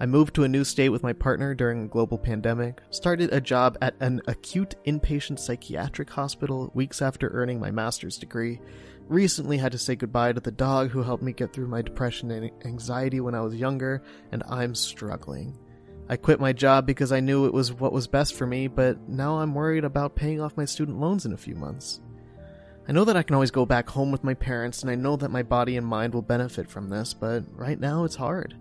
I 0.00 0.06
moved 0.06 0.34
to 0.34 0.44
a 0.44 0.48
new 0.48 0.64
state 0.64 0.88
with 0.88 1.02
my 1.02 1.12
partner 1.12 1.54
during 1.54 1.82
a 1.82 1.88
global 1.88 2.16
pandemic, 2.16 2.80
started 2.88 3.30
a 3.30 3.42
job 3.42 3.76
at 3.82 3.94
an 4.00 4.22
acute 4.26 4.74
inpatient 4.86 5.38
psychiatric 5.38 6.08
hospital 6.08 6.70
weeks 6.72 7.02
after 7.02 7.28
earning 7.28 7.60
my 7.60 7.70
master's 7.70 8.16
degree, 8.16 8.58
recently 9.06 9.58
had 9.58 9.72
to 9.72 9.78
say 9.78 9.94
goodbye 9.94 10.32
to 10.32 10.40
the 10.40 10.50
dog 10.50 10.88
who 10.88 11.02
helped 11.02 11.22
me 11.22 11.34
get 11.34 11.52
through 11.52 11.68
my 11.68 11.82
depression 11.82 12.30
and 12.30 12.50
anxiety 12.64 13.20
when 13.20 13.34
I 13.34 13.42
was 13.42 13.54
younger, 13.54 14.02
and 14.32 14.42
I'm 14.48 14.74
struggling. 14.74 15.58
I 16.08 16.16
quit 16.16 16.40
my 16.40 16.54
job 16.54 16.86
because 16.86 17.12
I 17.12 17.20
knew 17.20 17.44
it 17.44 17.52
was 17.52 17.74
what 17.74 17.92
was 17.92 18.06
best 18.06 18.32
for 18.32 18.46
me, 18.46 18.66
but 18.66 19.10
now 19.10 19.40
I'm 19.40 19.54
worried 19.54 19.84
about 19.84 20.16
paying 20.16 20.40
off 20.40 20.56
my 20.56 20.64
student 20.64 20.98
loans 20.98 21.26
in 21.26 21.34
a 21.34 21.36
few 21.36 21.54
months. 21.54 22.00
I 22.88 22.92
know 22.92 23.04
that 23.04 23.16
I 23.16 23.24
can 23.24 23.34
always 23.34 23.50
go 23.50 23.66
back 23.66 23.88
home 23.88 24.12
with 24.12 24.22
my 24.22 24.34
parents, 24.34 24.82
and 24.82 24.90
I 24.90 24.94
know 24.94 25.16
that 25.16 25.30
my 25.32 25.42
body 25.42 25.76
and 25.76 25.86
mind 25.86 26.14
will 26.14 26.22
benefit 26.22 26.70
from 26.70 26.88
this, 26.88 27.14
but 27.14 27.42
right 27.52 27.80
now 27.80 28.04
it's 28.04 28.14
hard. 28.14 28.54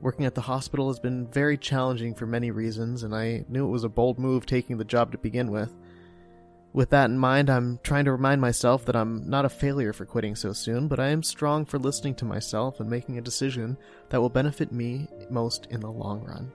Working 0.00 0.24
at 0.24 0.34
the 0.34 0.40
hospital 0.40 0.88
has 0.88 0.98
been 0.98 1.28
very 1.28 1.56
challenging 1.56 2.14
for 2.14 2.26
many 2.26 2.50
reasons, 2.50 3.04
and 3.04 3.14
I 3.14 3.44
knew 3.48 3.66
it 3.66 3.70
was 3.70 3.84
a 3.84 3.88
bold 3.88 4.18
move 4.18 4.44
taking 4.44 4.78
the 4.78 4.84
job 4.84 5.12
to 5.12 5.18
begin 5.18 5.52
with. 5.52 5.72
With 6.72 6.90
that 6.90 7.10
in 7.10 7.18
mind, 7.18 7.48
I'm 7.48 7.78
trying 7.84 8.06
to 8.06 8.12
remind 8.12 8.40
myself 8.40 8.84
that 8.86 8.96
I'm 8.96 9.28
not 9.28 9.44
a 9.44 9.48
failure 9.48 9.92
for 9.92 10.04
quitting 10.04 10.34
so 10.34 10.52
soon, 10.52 10.88
but 10.88 10.98
I 10.98 11.08
am 11.08 11.22
strong 11.22 11.64
for 11.64 11.78
listening 11.78 12.14
to 12.16 12.24
myself 12.24 12.80
and 12.80 12.90
making 12.90 13.18
a 13.18 13.22
decision 13.22 13.76
that 14.08 14.20
will 14.20 14.28
benefit 14.30 14.72
me 14.72 15.06
most 15.30 15.66
in 15.66 15.80
the 15.80 15.90
long 15.90 16.24
run. 16.24 16.50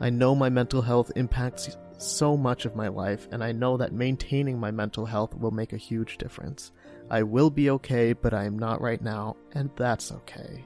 I 0.00 0.10
know 0.10 0.34
my 0.34 0.48
mental 0.48 0.82
health 0.82 1.10
impacts 1.16 1.76
so 1.98 2.36
much 2.36 2.64
of 2.64 2.76
my 2.76 2.88
life, 2.88 3.28
and 3.30 3.42
I 3.42 3.52
know 3.52 3.76
that 3.76 3.92
maintaining 3.92 4.58
my 4.58 4.70
mental 4.70 5.06
health 5.06 5.34
will 5.34 5.50
make 5.50 5.72
a 5.72 5.78
huge 5.78 6.18
difference. 6.18 6.72
I 7.10 7.22
will 7.22 7.50
be 7.50 7.70
okay, 7.70 8.12
but 8.12 8.32
I 8.32 8.44
am 8.44 8.58
not 8.58 8.80
right 8.80 9.02
now, 9.02 9.36
and 9.52 9.70
that's 9.76 10.12
okay. 10.12 10.64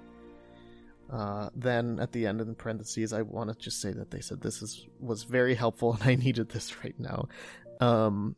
Uh, 1.13 1.51
then 1.55 2.01
at 2.01 2.13
the 2.13 2.27
end 2.27 2.41
in 2.41 2.55
parentheses, 2.55 3.13
I 3.13 3.23
want 3.23 3.51
to 3.51 3.59
just 3.59 3.81
say 3.81 3.93
that 3.93 4.11
they 4.11 4.21
said 4.21 4.41
this 4.41 4.63
is 4.63 4.87
was 4.99 5.25
very 5.25 5.55
helpful 5.55 5.93
and 5.93 6.03
I 6.03 6.15
needed 6.23 6.49
this 6.49 6.83
right 6.83 6.99
now. 6.99 7.29
Um, 7.81 8.35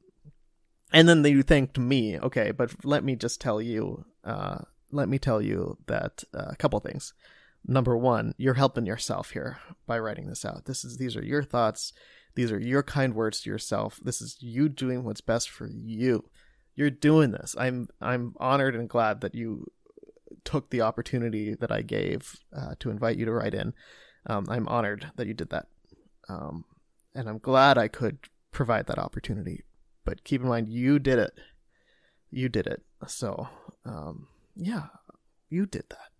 and 0.92 1.08
then 1.08 1.22
they 1.22 1.40
thanked 1.42 1.78
me. 1.78 2.18
Okay, 2.18 2.50
but 2.50 2.84
let 2.84 3.04
me 3.04 3.14
just 3.14 3.40
tell 3.40 3.62
you, 3.62 4.04
uh, 4.24 4.58
let 4.90 5.08
me 5.08 5.18
tell 5.18 5.40
you 5.40 5.78
that 5.86 6.24
uh, 6.34 6.46
a 6.48 6.56
couple 6.56 6.80
things. 6.80 7.14
Number 7.66 7.96
one, 7.96 8.34
you're 8.38 8.54
helping 8.54 8.86
yourself 8.86 9.30
here 9.30 9.58
by 9.86 9.98
writing 9.98 10.28
this 10.28 10.44
out. 10.44 10.64
This 10.66 10.84
is 10.84 10.96
these 10.96 11.16
are 11.16 11.24
your 11.24 11.44
thoughts. 11.44 11.92
These 12.34 12.50
are 12.50 12.58
your 12.58 12.82
kind 12.82 13.14
words 13.14 13.40
to 13.42 13.50
yourself. 13.50 14.00
This 14.02 14.20
is 14.20 14.36
you 14.40 14.68
doing 14.68 15.04
what's 15.04 15.20
best 15.20 15.48
for 15.50 15.68
you. 15.68 16.28
You're 16.74 16.90
doing 16.90 17.30
this. 17.30 17.54
I'm 17.58 17.88
I'm 18.00 18.34
honored 18.38 18.74
and 18.74 18.88
glad 18.88 19.20
that 19.20 19.34
you 19.34 19.70
took 20.44 20.70
the 20.70 20.80
opportunity 20.80 21.54
that 21.54 21.70
I 21.70 21.82
gave 21.82 22.36
uh, 22.54 22.74
to 22.80 22.90
invite 22.90 23.16
you 23.16 23.24
to 23.24 23.32
write 23.32 23.54
in. 23.54 23.72
Um, 24.26 24.46
I'm 24.48 24.68
honored 24.68 25.10
that 25.16 25.26
you 25.26 25.34
did 25.34 25.50
that. 25.50 25.66
Um, 26.28 26.64
and 27.14 27.28
I'm 27.28 27.38
glad 27.38 27.78
I 27.78 27.88
could 27.88 28.18
provide 28.50 28.86
that 28.86 28.98
opportunity. 28.98 29.64
But 30.04 30.24
keep 30.24 30.42
in 30.42 30.48
mind, 30.48 30.68
you 30.68 30.98
did 30.98 31.18
it. 31.18 31.32
You 32.30 32.48
did 32.48 32.66
it. 32.66 32.82
So, 33.06 33.48
um, 33.84 34.28
yeah, 34.56 34.86
you 35.48 35.66
did 35.66 35.84
that. 35.90 36.10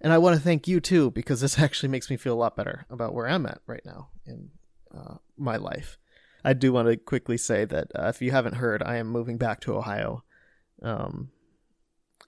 And 0.00 0.12
I 0.12 0.18
want 0.18 0.36
to 0.36 0.42
thank 0.42 0.66
you 0.66 0.80
too, 0.80 1.10
because 1.12 1.40
this 1.40 1.58
actually 1.58 1.88
makes 1.88 2.10
me 2.10 2.16
feel 2.16 2.34
a 2.34 2.42
lot 2.42 2.56
better 2.56 2.86
about 2.90 3.14
where 3.14 3.28
I'm 3.28 3.46
at 3.46 3.60
right 3.66 3.84
now 3.84 4.08
in 4.26 4.50
uh, 4.94 5.16
my 5.36 5.56
life. 5.56 5.98
I 6.44 6.54
do 6.54 6.72
want 6.72 6.88
to 6.88 6.96
quickly 6.96 7.36
say 7.36 7.64
that 7.64 7.88
uh, 7.94 8.08
if 8.08 8.20
you 8.20 8.30
haven't 8.32 8.56
heard, 8.56 8.82
I 8.82 8.96
am 8.96 9.08
moving 9.08 9.38
back 9.38 9.60
to 9.60 9.76
Ohio. 9.76 10.24
Um, 10.82 11.30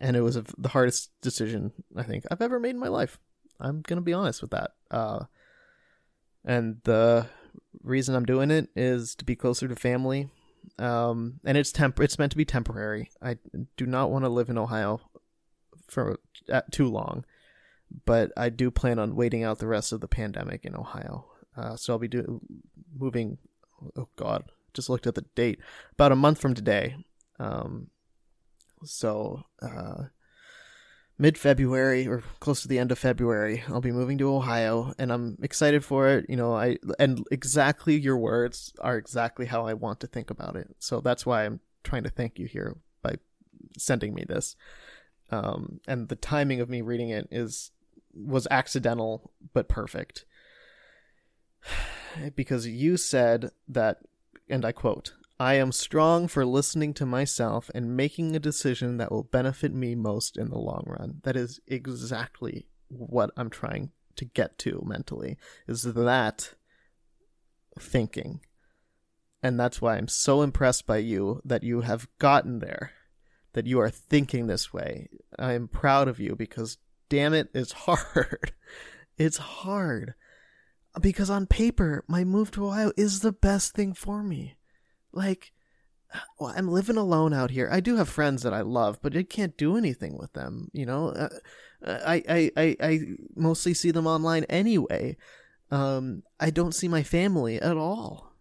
and 0.01 0.17
it 0.17 0.21
was 0.21 0.37
a, 0.37 0.45
the 0.57 0.69
hardest 0.69 1.11
decision 1.21 1.73
I 1.97 2.03
think 2.03 2.25
I've 2.31 2.43
ever 2.43 2.61
made 2.61 2.71
in 2.71 2.79
my 2.79 2.89
life. 2.89 3.19
I'm 3.61 3.83
gonna 3.83 4.01
be 4.01 4.13
honest 4.13 4.43
with 4.43 4.51
that. 4.53 4.73
Uh, 4.91 5.25
and 6.45 6.81
the 6.85 7.27
reason 7.83 8.15
I'm 8.15 8.27
doing 8.27 8.51
it 8.51 8.69
is 8.77 9.15
to 9.17 9.25
be 9.25 9.37
closer 9.37 9.69
to 9.69 9.77
family. 9.77 10.29
Um, 10.79 11.41
and 11.45 11.57
it's 11.59 11.73
temp. 11.73 12.01
It's 12.01 12.19
meant 12.19 12.33
to 12.33 12.39
be 12.39 12.45
temporary. 12.45 13.11
I 13.23 13.39
do 13.77 13.87
not 13.87 14.11
want 14.11 14.25
to 14.25 14.31
live 14.31 14.49
in 14.49 14.59
Ohio 14.59 15.01
for 15.89 16.19
uh, 16.51 16.63
too 16.71 16.89
long, 16.89 17.25
but 18.07 18.33
I 18.37 18.49
do 18.49 18.71
plan 18.71 18.99
on 18.99 19.17
waiting 19.17 19.45
out 19.45 19.59
the 19.59 19.67
rest 19.67 19.93
of 19.93 20.01
the 20.01 20.09
pandemic 20.09 20.65
in 20.65 20.75
Ohio. 20.75 21.27
Uh, 21.57 21.77
so 21.77 21.93
I'll 21.93 21.99
be 21.99 22.09
doing 22.09 22.41
moving. 22.97 23.39
Oh 23.97 24.09
God, 24.17 24.45
just 24.73 24.89
looked 24.89 25.07
at 25.07 25.15
the 25.15 25.25
date. 25.35 25.61
About 25.93 26.13
a 26.13 26.17
month 26.17 26.41
from 26.41 26.55
today. 26.55 26.97
Um, 27.39 27.89
so, 28.85 29.45
uh, 29.63 30.05
mid 31.19 31.39
February 31.39 32.07
or 32.07 32.23
close 32.41 32.63
to 32.63 32.69
the 32.69 32.79
end 32.79 32.93
of 32.93 32.99
February, 32.99 33.63
I'll 33.69 33.81
be 33.81 33.93
moving 33.93 34.19
to 34.19 34.35
Ohio 34.35 34.93
and 34.99 35.13
I'm 35.13 35.39
excited 35.43 35.85
for 35.85 36.09
it. 36.09 36.27
You 36.29 36.37
know, 36.37 36.55
I, 36.55 36.79
and 36.99 37.25
exactly 37.31 37.99
your 37.99 38.19
words 38.19 38.73
are 38.81 38.97
exactly 38.97 39.47
how 39.47 39.67
I 39.67 39.75
want 39.75 40.01
to 40.01 40.07
think 40.07 40.31
about 40.31 40.57
it. 40.57 40.75
So 40.79 41.01
that's 41.01 41.25
why 41.25 41.45
I'm 41.45 41.61
trying 41.83 42.05
to 42.05 42.11
thank 42.11 42.39
you 42.39 42.47
here 42.47 42.77
by 43.03 43.17
sending 43.79 44.15
me 44.15 44.25
this. 44.27 44.57
Um, 45.31 45.81
and 45.87 46.09
the 46.09 46.17
timing 46.17 46.61
of 46.61 46.69
me 46.69 46.81
reading 46.81 47.11
it 47.11 47.29
is, 47.31 47.71
was 48.13 48.47
accidental, 48.51 49.33
but 49.53 49.69
perfect. 49.69 50.25
because 52.35 52.67
you 52.67 52.97
said 52.97 53.51
that, 53.69 53.99
and 54.49 54.65
I 54.65 54.73
quote, 54.73 55.15
I 55.39 55.55
am 55.55 55.73
strong 55.73 56.29
for 56.29 56.47
listening 56.47 56.95
to 56.95 57.07
myself 57.07 57.71
and 57.75 57.97
making 57.97 58.37
a 58.37 58.41
decision 58.41 58.99
that 58.99 59.11
will 59.11 59.25
benefit 59.25 59.75
me 59.75 59.95
most 59.95 60.37
in 60.37 60.49
the 60.49 60.59
long 60.59 60.85
run. 60.87 61.21
That 61.25 61.37
is 61.37 61.61
exactly 61.67 62.69
what 62.89 63.31
I'm 63.37 63.51
trying 63.51 63.91
to 64.17 64.25
get 64.25 64.59
to 64.59 64.83
mentally, 64.87 65.37
is 65.67 65.83
that 65.83 66.55
thinking. 67.79 68.41
And 69.43 69.59
that's 69.59 69.83
why 69.83 69.97
I'm 69.97 70.09
so 70.09 70.43
impressed 70.43 70.87
by 70.87 70.99
you 70.99 71.41
that 71.45 71.65
you 71.65 71.81
have 71.81 72.09
gotten 72.19 72.61
there, 72.61 72.93
that 73.53 73.67
you 73.67 73.81
are 73.81 73.91
thinking 73.91 74.47
this 74.47 74.73
way. 74.73 75.09
I 75.39 75.53
am 75.53 75.69
proud 75.69 76.07
of 76.07 76.21
you 76.21 76.37
because, 76.37 76.79
damn 77.09 77.35
it, 77.35 77.49
it's 77.53 77.73
hard. 77.87 78.53
It's 79.19 79.39
hard. 79.39 80.15
Because 81.01 81.31
on 81.31 81.47
paper, 81.47 82.05
my 82.07 82.25
move 82.25 82.51
to 82.53 82.67
Ohio 82.67 82.93
is 82.97 83.21
the 83.21 83.33
best 83.33 83.75
thing 83.75 83.95
for 83.95 84.23
me 84.23 84.57
like 85.15 85.53
well, 86.39 86.53
I'm 86.57 86.69
living 86.69 86.97
alone 86.97 87.33
out 87.33 87.51
here. 87.51 87.69
I 87.73 87.81
do 87.81 87.97
have 87.97 88.09
friends 88.09 88.43
that 88.43 88.55
I 88.55 88.61
love, 88.61 89.01
but 89.03 89.17
I 89.17 89.23
can't 89.23 89.57
do 89.57 89.77
anything 89.77 90.17
with 90.17 90.33
them. 90.33 90.71
You 90.73 90.87
know, 90.87 91.09
uh, 91.09 91.29
uh, 91.85 91.99
I, 92.07 92.23
I, 92.29 92.51
I, 92.57 92.77
I 92.81 93.01
mostly 93.35 93.75
see 93.75 93.91
them 93.91 94.07
online 94.07 94.45
anyway. 94.45 95.17
Um, 95.71 96.23
I 96.39 96.51
don't 96.51 96.75
see 96.75 96.89
my 96.89 97.03
family 97.03 97.61
at 97.61 97.77
all. 97.77 98.33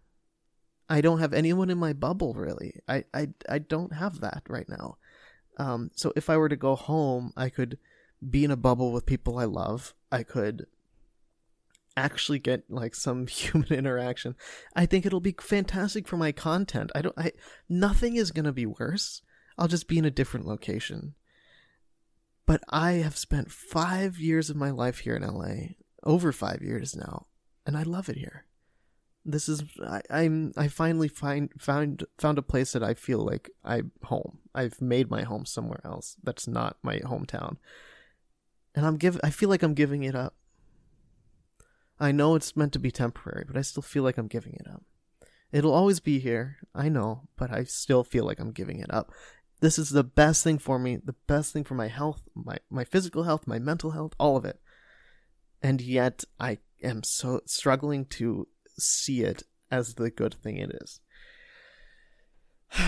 I 0.88 1.00
don't 1.00 1.18
have 1.18 1.32
anyone 1.32 1.70
in 1.70 1.78
my 1.78 1.92
bubble 1.92 2.34
really. 2.34 2.80
I, 2.86 3.04
I, 3.12 3.30
I 3.48 3.58
don't 3.58 3.94
have 3.94 4.20
that 4.20 4.42
right 4.48 4.68
now. 4.68 4.98
Um, 5.56 5.90
so 5.94 6.12
if 6.14 6.30
I 6.30 6.36
were 6.36 6.48
to 6.48 6.56
go 6.56 6.76
home, 6.76 7.32
I 7.36 7.48
could 7.48 7.78
be 8.28 8.44
in 8.44 8.50
a 8.50 8.56
bubble 8.56 8.92
with 8.92 9.06
people 9.06 9.38
I 9.38 9.44
love. 9.46 9.94
I 10.12 10.22
could 10.22 10.66
actually 11.96 12.38
get 12.38 12.70
like 12.70 12.94
some 12.94 13.26
human 13.28 13.72
interaction, 13.72 14.36
I 14.74 14.86
think 14.86 15.06
it'll 15.06 15.20
be 15.20 15.34
fantastic 15.40 16.06
for 16.06 16.16
my 16.16 16.32
content. 16.32 16.90
I 16.94 17.02
don't 17.02 17.18
I 17.18 17.32
nothing 17.68 18.16
is 18.16 18.30
going 18.30 18.44
to 18.44 18.52
be 18.52 18.66
worse. 18.66 19.22
I'll 19.56 19.68
just 19.68 19.88
be 19.88 19.98
in 19.98 20.04
a 20.04 20.10
different 20.10 20.46
location. 20.46 21.14
But 22.46 22.62
I 22.68 22.92
have 22.92 23.16
spent 23.16 23.50
5 23.50 24.18
years 24.18 24.50
of 24.50 24.56
my 24.56 24.70
life 24.70 24.98
here 24.98 25.16
in 25.16 25.22
LA, 25.22 25.76
over 26.02 26.30
5 26.30 26.60
years 26.60 26.94
now, 26.94 27.26
and 27.64 27.74
I 27.74 27.84
love 27.84 28.10
it 28.10 28.18
here. 28.18 28.44
This 29.24 29.48
is 29.48 29.64
I, 29.82 30.02
I'm 30.10 30.52
I 30.56 30.68
finally 30.68 31.08
find 31.08 31.50
found 31.58 32.04
found 32.18 32.36
a 32.36 32.42
place 32.42 32.72
that 32.72 32.82
I 32.82 32.92
feel 32.92 33.20
like 33.20 33.50
I'm 33.64 33.92
home. 34.02 34.40
I've 34.54 34.82
made 34.82 35.08
my 35.08 35.22
home 35.22 35.46
somewhere 35.46 35.80
else 35.84 36.16
that's 36.22 36.46
not 36.46 36.76
my 36.82 36.98
hometown. 36.98 37.56
And 38.74 38.84
I'm 38.84 38.98
give 38.98 39.18
I 39.24 39.30
feel 39.30 39.48
like 39.48 39.62
I'm 39.62 39.72
giving 39.72 40.02
it 40.02 40.14
up 40.14 40.34
I 41.98 42.12
know 42.12 42.34
it's 42.34 42.56
meant 42.56 42.72
to 42.72 42.78
be 42.78 42.90
temporary, 42.90 43.44
but 43.46 43.56
I 43.56 43.62
still 43.62 43.82
feel 43.82 44.02
like 44.02 44.18
I'm 44.18 44.26
giving 44.26 44.54
it 44.54 44.66
up. 44.68 44.82
It'll 45.52 45.72
always 45.72 46.00
be 46.00 46.18
here, 46.18 46.56
I 46.74 46.88
know, 46.88 47.28
but 47.36 47.52
I 47.52 47.64
still 47.64 48.02
feel 48.02 48.24
like 48.24 48.40
I'm 48.40 48.50
giving 48.50 48.80
it 48.80 48.92
up. 48.92 49.12
This 49.60 49.78
is 49.78 49.90
the 49.90 50.02
best 50.02 50.42
thing 50.42 50.58
for 50.58 50.78
me, 50.78 50.96
the 50.96 51.14
best 51.28 51.52
thing 51.52 51.62
for 51.62 51.74
my 51.74 51.86
health, 51.86 52.22
my, 52.34 52.58
my 52.68 52.84
physical 52.84 53.22
health, 53.22 53.46
my 53.46 53.60
mental 53.60 53.92
health, 53.92 54.14
all 54.18 54.36
of 54.36 54.44
it. 54.44 54.60
And 55.62 55.80
yet 55.80 56.24
I 56.40 56.58
am 56.82 57.04
so 57.04 57.40
struggling 57.46 58.04
to 58.06 58.48
see 58.78 59.22
it 59.22 59.44
as 59.70 59.94
the 59.94 60.10
good 60.10 60.34
thing 60.34 60.56
it 60.56 60.72
is. 60.82 61.00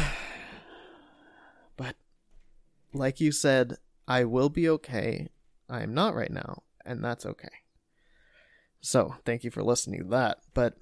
but 1.77 1.95
like 2.93 3.21
you 3.21 3.31
said, 3.31 3.77
I 4.09 4.25
will 4.25 4.49
be 4.49 4.69
okay. 4.69 5.29
I 5.71 5.83
am 5.83 5.95
not 5.95 6.15
right 6.15 6.33
now, 6.33 6.65
and 6.85 7.05
that's 7.05 7.25
okay. 7.25 7.49
So 8.87 9.17
thank 9.25 9.43
you 9.43 9.51
for 9.51 9.65
listening 9.65 10.05
to 10.05 10.09
that. 10.11 10.39
But 10.55 10.75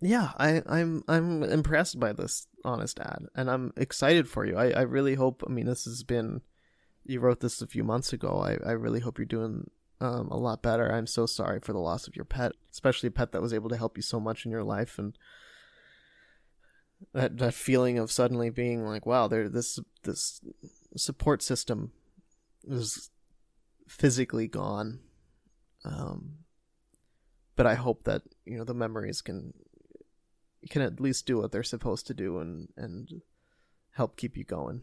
yeah, 0.00 0.30
I, 0.38 0.62
I'm 0.66 1.02
I'm 1.08 1.42
impressed 1.42 1.98
by 1.98 2.12
this 2.12 2.46
honest 2.64 3.00
ad, 3.00 3.26
and 3.34 3.50
I'm 3.50 3.72
excited 3.76 4.28
for 4.28 4.46
you. 4.46 4.56
I, 4.56 4.70
I 4.70 4.82
really 4.82 5.16
hope. 5.16 5.42
I 5.44 5.50
mean, 5.50 5.66
this 5.66 5.84
has 5.86 6.04
been 6.04 6.42
you 7.04 7.18
wrote 7.18 7.40
this 7.40 7.60
a 7.60 7.66
few 7.66 7.82
months 7.82 8.12
ago. 8.12 8.40
I, 8.40 8.56
I 8.64 8.72
really 8.72 9.00
hope 9.00 9.18
you're 9.18 9.24
doing 9.24 9.68
um, 10.00 10.28
a 10.30 10.36
lot 10.36 10.62
better. 10.62 10.92
I'm 10.92 11.08
so 11.08 11.26
sorry 11.26 11.58
for 11.58 11.72
the 11.72 11.80
loss 11.80 12.06
of 12.06 12.14
your 12.14 12.24
pet, 12.24 12.52
especially 12.70 13.08
a 13.08 13.10
pet 13.10 13.32
that 13.32 13.42
was 13.42 13.52
able 13.52 13.70
to 13.70 13.76
help 13.76 13.98
you 13.98 14.02
so 14.02 14.20
much 14.20 14.44
in 14.44 14.52
your 14.52 14.62
life, 14.62 14.96
and 14.96 15.18
that 17.14 17.36
that 17.38 17.54
feeling 17.54 17.98
of 17.98 18.12
suddenly 18.12 18.48
being 18.48 18.86
like, 18.86 19.06
wow, 19.06 19.26
there 19.26 19.48
this 19.48 19.80
this 20.04 20.40
support 20.96 21.42
system 21.42 21.90
is 22.64 23.10
physically 23.88 24.46
gone. 24.46 25.00
Um, 25.84 26.36
but 27.60 27.66
I 27.66 27.74
hope 27.74 28.04
that 28.04 28.22
you 28.46 28.56
know 28.56 28.64
the 28.64 28.72
memories 28.72 29.20
can 29.20 29.52
can 30.70 30.80
at 30.80 30.98
least 30.98 31.26
do 31.26 31.36
what 31.36 31.52
they're 31.52 31.62
supposed 31.62 32.06
to 32.06 32.14
do 32.14 32.38
and 32.38 32.68
and 32.74 33.20
help 33.90 34.16
keep 34.16 34.34
you 34.34 34.44
going. 34.44 34.80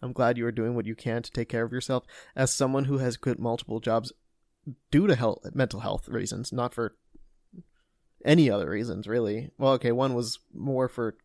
I'm 0.00 0.14
glad 0.14 0.38
you 0.38 0.46
are 0.46 0.52
doing 0.52 0.74
what 0.74 0.86
you 0.86 0.94
can 0.94 1.22
to 1.22 1.30
take 1.30 1.50
care 1.50 1.62
of 1.62 1.70
yourself. 1.70 2.04
As 2.34 2.50
someone 2.50 2.86
who 2.86 2.96
has 2.96 3.18
quit 3.18 3.38
multiple 3.38 3.78
jobs 3.78 4.10
due 4.90 5.06
to 5.06 5.14
health, 5.14 5.40
mental 5.52 5.80
health 5.80 6.08
reasons, 6.08 6.50
not 6.50 6.72
for 6.72 6.96
any 8.24 8.50
other 8.50 8.70
reasons, 8.70 9.06
really. 9.06 9.50
Well, 9.58 9.72
okay, 9.72 9.92
one 9.92 10.14
was 10.14 10.38
more 10.54 10.88
for 10.88 11.18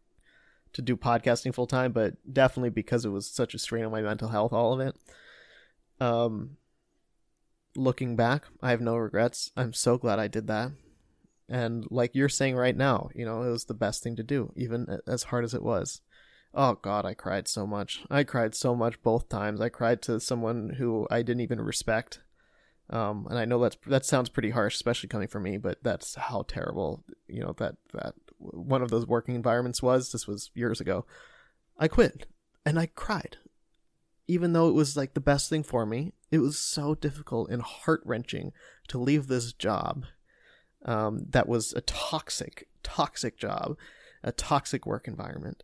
to 0.73 0.81
do 0.81 0.97
podcasting 0.97 1.55
full 1.55 1.65
time, 1.65 1.93
but 1.93 2.15
definitely 2.29 2.71
because 2.71 3.05
it 3.05 3.09
was 3.09 3.25
such 3.25 3.53
a 3.53 3.57
strain 3.57 3.85
on 3.85 3.91
my 3.93 4.01
mental 4.01 4.27
health, 4.27 4.51
all 4.51 4.73
of 4.73 4.81
it. 4.81 4.97
Um, 6.01 6.57
looking 7.75 8.15
back, 8.15 8.46
I 8.62 8.72
have 8.72 8.82
no 8.82 8.96
regrets. 8.96 9.51
I'm 9.55 9.74
so 9.74 9.98
glad 9.98 10.20
I 10.20 10.27
did 10.27 10.48
that. 10.48 10.72
And 11.48 11.86
like 11.91 12.15
you're 12.15 12.29
saying 12.29 12.55
right 12.55 12.75
now, 12.75 13.10
you 13.13 13.25
know, 13.25 13.44
it 13.44 13.51
was 13.51 13.65
the 13.65 13.74
best 13.74 14.01
thing 14.01 14.15
to 14.15 14.24
do, 14.24 14.51
even 14.55 15.00
as 15.08 15.24
hard 15.24 15.44
as 15.44 15.53
it 15.53 15.63
was. 15.63 16.01
Oh 16.53 16.75
god, 16.82 17.05
I 17.05 17.13
cried 17.13 17.48
so 17.48 17.67
much. 17.67 18.03
I 18.10 18.24
cried 18.24 18.55
so 18.55 18.75
much 18.75 19.01
both 19.03 19.29
times. 19.29 19.62
I 19.62 19.70
cried 19.70 20.01
to 20.03 20.20
someone 20.20 20.75
who 20.77 21.08
I 21.12 21.22
didn't 21.22 21.41
even 21.41 21.62
respect. 21.62 22.22
Um, 22.89 23.27
and 23.29 23.38
I 23.38 23.46
know 23.46 23.60
that's 23.60 23.77
that 23.88 24.05
sounds 24.05 24.29
pretty 24.29 24.51
harsh, 24.51 24.75
especially 24.75 25.10
coming 25.10 25.27
from 25.27 25.44
me, 25.44 25.58
but 25.58 25.79
that's 25.84 26.15
how 26.15 26.46
terrible, 26.48 27.03
you 27.27 27.41
know, 27.41 27.53
that 27.58 27.75
that 27.94 28.13
one 28.38 28.82
of 28.82 28.89
those 28.89 29.05
working 29.05 29.36
environments 29.36 29.84
was. 29.84 30.12
This 30.12 30.27
was 30.27 30.50
years 30.55 30.79
ago. 30.79 31.05
I 31.77 31.88
quit 31.88 32.25
and 32.65 32.79
I 32.79 32.88
cried. 32.88 33.38
Even 34.27 34.53
though 34.53 34.70
it 34.70 34.74
was 34.74 34.98
like 34.98 35.13
the 35.13 35.20
best 35.20 35.50
thing 35.50 35.63
for 35.63 35.86
me, 35.86 36.13
it 36.32 36.39
was 36.39 36.58
so 36.58 36.96
difficult 36.96 37.50
and 37.50 37.62
heart 37.62 38.01
wrenching 38.05 38.51
to 38.88 38.98
leave 38.98 39.27
this 39.27 39.53
job 39.53 40.05
um, 40.86 41.25
that 41.29 41.48
was 41.48 41.74
a 41.74 41.82
toxic, 41.82 42.67
toxic 42.84 43.38
job, 43.38 43.77
a 44.24 44.32
toxic 44.32 44.86
work 44.86 45.08
environment 45.08 45.63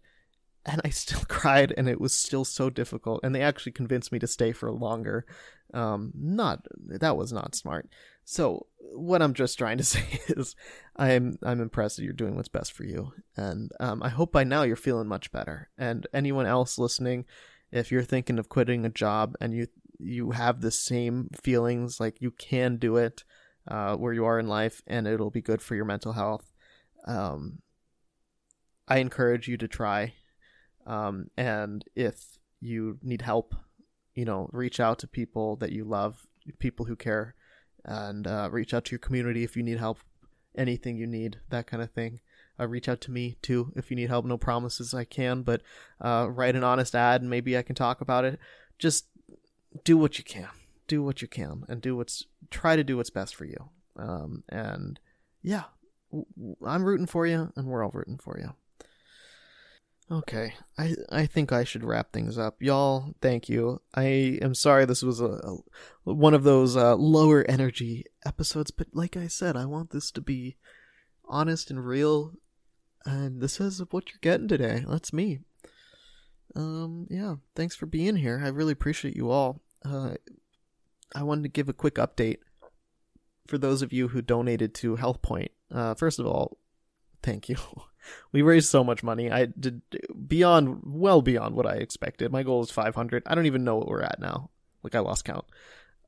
and 0.65 0.82
I 0.84 0.89
still 0.89 1.22
cried, 1.27 1.74
and 1.75 1.88
it 1.88 2.00
was 2.00 2.13
still 2.13 2.46
so 2.46 2.70
difficult. 2.70 3.22
And 3.24 3.34
they 3.34 3.41
actually 3.41 3.72
convinced 3.72 4.12
me 4.12 4.20
to 4.20 4.27
stay 4.27 4.51
for 4.51 4.72
longer. 4.72 5.25
Um, 5.74 6.12
not 6.15 6.65
that 6.88 7.18
was 7.18 7.32
not 7.32 7.56
smart. 7.56 7.89
So 8.25 8.68
what 8.94 9.22
I'm 9.22 9.34
just 9.34 9.58
trying 9.58 9.77
to 9.77 9.84
say 9.86 10.22
is, 10.27 10.56
I'm 10.96 11.38
I'm 11.44 11.62
impressed 11.62 11.98
that 11.98 12.03
you're 12.03 12.13
doing 12.13 12.36
what's 12.36 12.50
best 12.50 12.74
for 12.74 12.84
you, 12.84 13.13
and 13.36 13.72
um, 13.80 14.03
I 14.03 14.10
hope 14.10 14.32
by 14.32 14.44
now 14.44 14.63
you're 14.63 14.75
feeling 14.75 15.08
much 15.08 15.32
better. 15.32 15.70
And 15.77 16.08
anyone 16.13 16.46
else 16.46 16.77
listening, 16.77 17.25
if 17.71 17.91
you're 17.91 18.03
thinking 18.03 18.39
of 18.39 18.49
quitting 18.49 18.85
a 18.85 18.89
job 18.89 19.35
and 19.39 19.53
you 19.53 19.67
you 19.99 20.31
have 20.31 20.61
the 20.61 20.71
same 20.71 21.29
feelings, 21.43 21.99
like 21.99 22.21
you 22.21 22.31
can 22.31 22.77
do 22.77 22.97
it, 22.97 23.23
uh, 23.67 23.95
where 23.95 24.13
you 24.13 24.25
are 24.25 24.39
in 24.39 24.47
life, 24.47 24.81
and 24.87 25.07
it'll 25.07 25.29
be 25.29 25.41
good 25.41 25.61
for 25.61 25.75
your 25.75 25.85
mental 25.85 26.13
health. 26.13 26.51
Um, 27.05 27.60
I 28.88 28.97
encourage 28.97 29.47
you 29.47 29.57
to 29.57 29.67
try 29.67 30.13
um, 30.86 31.27
and 31.38 31.84
if 31.95 32.38
you 32.60 32.97
need 33.01 33.21
help, 33.21 33.55
you 34.15 34.25
know, 34.25 34.49
reach 34.51 34.79
out 34.79 34.99
to 34.99 35.07
people 35.07 35.55
that 35.57 35.71
you 35.71 35.84
love, 35.84 36.27
people 36.60 36.86
who 36.86 36.95
care, 36.95 37.36
and 37.86 38.27
uh, 38.27 38.49
reach 38.51 38.73
out 38.73 38.86
to 38.86 38.91
your 38.91 38.99
community 38.99 39.43
if 39.43 39.55
you 39.55 39.63
need 39.63 39.79
help, 39.79 39.99
anything 40.55 40.97
you 40.97 41.07
need, 41.07 41.39
that 41.49 41.67
kind 41.67 41.81
of 41.81 41.91
thing. 41.91 42.19
Uh, 42.59 42.67
reach 42.67 42.89
out 42.89 43.01
to 43.01 43.11
me 43.11 43.37
too 43.41 43.71
if 43.75 43.89
you 43.89 43.95
need 43.95 44.09
help. 44.09 44.25
No 44.25 44.37
promises 44.37 44.93
I 44.93 45.03
can, 45.03 45.41
but 45.41 45.61
uh, 45.99 46.27
write 46.29 46.55
an 46.55 46.63
honest 46.63 46.95
ad 46.95 47.21
and 47.21 47.29
maybe 47.29 47.57
I 47.57 47.61
can 47.61 47.75
talk 47.75 48.01
about 48.01 48.25
it. 48.25 48.39
Just 48.77 49.05
do 49.83 49.97
what 49.97 50.17
you 50.17 50.23
can. 50.23 50.49
Do 50.87 51.03
what 51.03 51.21
you 51.21 51.27
can 51.27 51.63
and 51.69 51.81
do 51.81 51.95
what's 51.95 52.25
try 52.49 52.75
to 52.75 52.83
do 52.83 52.97
what's 52.97 53.09
best 53.09 53.35
for 53.35 53.45
you. 53.45 53.69
Um, 53.97 54.43
and 54.49 54.99
yeah, 55.41 55.63
I'm 56.65 56.83
rooting 56.83 57.07
for 57.07 57.25
you, 57.25 57.51
and 57.55 57.67
we're 57.67 57.83
all 57.83 57.91
rooting 57.93 58.17
for 58.17 58.37
you. 58.39 58.53
Okay, 60.11 60.55
I 60.77 60.95
I 61.09 61.25
think 61.25 61.53
I 61.53 61.63
should 61.63 61.85
wrap 61.85 62.11
things 62.11 62.37
up, 62.37 62.61
y'all. 62.61 63.15
Thank 63.21 63.47
you. 63.47 63.81
I 63.95 64.39
am 64.41 64.53
sorry 64.53 64.85
this 64.85 65.03
was 65.03 65.21
a, 65.21 65.39
a 66.05 66.13
one 66.13 66.33
of 66.33 66.43
those 66.43 66.75
uh, 66.75 66.95
lower 66.95 67.45
energy 67.47 68.05
episodes, 68.25 68.71
but 68.71 68.87
like 68.91 69.15
I 69.15 69.27
said, 69.27 69.55
I 69.55 69.65
want 69.65 69.91
this 69.91 70.11
to 70.11 70.21
be 70.21 70.57
honest 71.32 71.72
and 71.72 71.84
real, 71.84 72.34
and 73.06 73.41
this 73.41 73.60
is 73.60 73.82
what 73.89 74.10
you're 74.10 74.20
getting 74.22 74.48
today. 74.48 74.84
That's 74.88 75.13
me. 75.13 75.39
Um, 76.56 77.08
yeah. 77.10 77.36
Thanks 77.56 77.76
for 77.76 77.86
being 77.86 78.17
here. 78.17 78.41
I 78.44 78.50
really 78.50 78.74
appreciate 78.74 79.15
you 79.15 79.32
all. 79.32 79.62
Uh, 79.84 80.15
I 81.15 81.24
wanted 81.24 81.44
to 81.44 81.50
give 81.50 81.70
a 81.70 81.74
quick 81.74 81.96
update 81.96 82.39
for 83.48 83.58
those 83.58 83.82
of 83.82 83.91
you 83.91 84.10
who 84.10 84.22
donated 84.22 84.74
to 84.76 84.96
Health 84.96 85.22
Point. 85.22 85.52
Uh, 85.74 85.94
first 85.94 86.20
of 86.20 86.26
all, 86.26 86.58
thank 87.24 87.50
you. 87.50 87.56
we 88.32 88.41
raised 88.41 88.70
so 88.70 88.84
much 88.84 89.04
money. 89.04 89.32
I 89.32 89.46
did 89.46 89.82
beyond, 90.28 90.82
well 90.86 91.22
beyond 91.22 91.56
what 91.56 91.65
I 91.65 91.76
expected. 91.76 92.32
My 92.32 92.44
goal 92.44 92.62
is 92.62 92.72
500. 92.72 93.24
I 93.26 93.36
don't 93.36 93.46
even 93.46 93.63
know 93.63 93.78
what 93.78 93.88
we're 93.88 94.04
at 94.04 94.20
now. 94.20 94.50
Like 94.84 94.96
I 94.96 95.00
lost 95.00 95.26
count. 95.26 95.46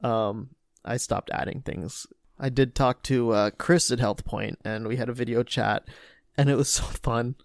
Um, 0.02 0.50
I 0.84 0.98
stopped 0.98 1.32
adding 1.34 1.62
things. 1.62 2.08
I 2.40 2.50
did 2.50 2.76
talk 2.76 3.04
to 3.04 3.32
uh, 3.32 3.52
Chris 3.52 3.92
at 3.92 4.00
Health 4.00 4.26
Point, 4.26 4.60
and 4.66 4.88
we 4.88 4.98
had 4.98 5.10
a 5.10 5.14
video 5.14 5.44
chat, 5.44 5.88
and 6.38 6.50
it 6.50 6.56
was 6.56 6.70
so 6.74 6.84
fun. 6.84 7.36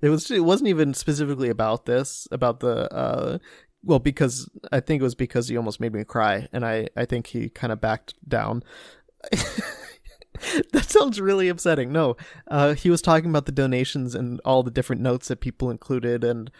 It 0.00 0.08
was. 0.10 0.30
It 0.30 0.44
wasn't 0.44 0.68
even 0.68 0.94
specifically 0.94 1.48
about 1.48 1.86
this, 1.86 2.28
about 2.30 2.60
the. 2.60 2.92
Uh, 2.92 3.38
well, 3.82 3.98
because 3.98 4.48
I 4.72 4.80
think 4.80 5.00
it 5.00 5.04
was 5.04 5.14
because 5.14 5.48
he 5.48 5.56
almost 5.56 5.80
made 5.80 5.92
me 5.92 6.04
cry, 6.04 6.48
and 6.52 6.64
I 6.64 6.88
I 6.96 7.04
think 7.04 7.28
he 7.28 7.48
kind 7.48 7.72
of 7.72 7.80
backed 7.80 8.14
down. 8.28 8.62
that 10.72 10.90
sounds 10.90 11.20
really 11.20 11.48
upsetting. 11.48 11.92
No, 11.92 12.16
uh, 12.48 12.74
he 12.74 12.90
was 12.90 13.00
talking 13.00 13.30
about 13.30 13.46
the 13.46 13.52
donations 13.52 14.14
and 14.14 14.40
all 14.44 14.62
the 14.62 14.70
different 14.70 15.00
notes 15.00 15.28
that 15.28 15.40
people 15.40 15.70
included, 15.70 16.24
and 16.24 16.50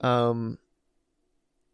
um, 0.00 0.58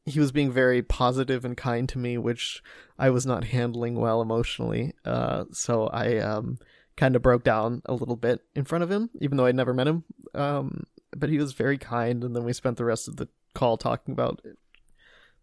he 0.06 0.20
was 0.20 0.32
being 0.32 0.52
very 0.52 0.82
positive 0.82 1.44
and 1.44 1.56
kind 1.56 1.88
to 1.88 1.98
me, 1.98 2.18
which 2.18 2.62
I 2.98 3.10
was 3.10 3.24
not 3.24 3.44
handling 3.44 3.96
well 3.96 4.20
emotionally. 4.20 4.92
Uh, 5.04 5.44
so 5.52 5.86
I 5.86 6.18
um, 6.18 6.58
kind 6.96 7.16
of 7.16 7.22
broke 7.22 7.42
down 7.42 7.82
a 7.86 7.94
little 7.94 8.16
bit 8.16 8.40
in 8.54 8.64
front 8.64 8.84
of 8.84 8.90
him, 8.90 9.10
even 9.20 9.36
though 9.36 9.46
I'd 9.46 9.54
never 9.54 9.72
met 9.72 9.88
him. 9.88 10.04
Um, 10.34 10.84
but 11.16 11.30
he 11.30 11.38
was 11.38 11.52
very 11.52 11.78
kind, 11.78 12.22
and 12.22 12.36
then 12.36 12.44
we 12.44 12.52
spent 12.52 12.76
the 12.76 12.84
rest 12.84 13.08
of 13.08 13.16
the 13.16 13.28
call 13.54 13.76
talking 13.76 14.12
about 14.12 14.44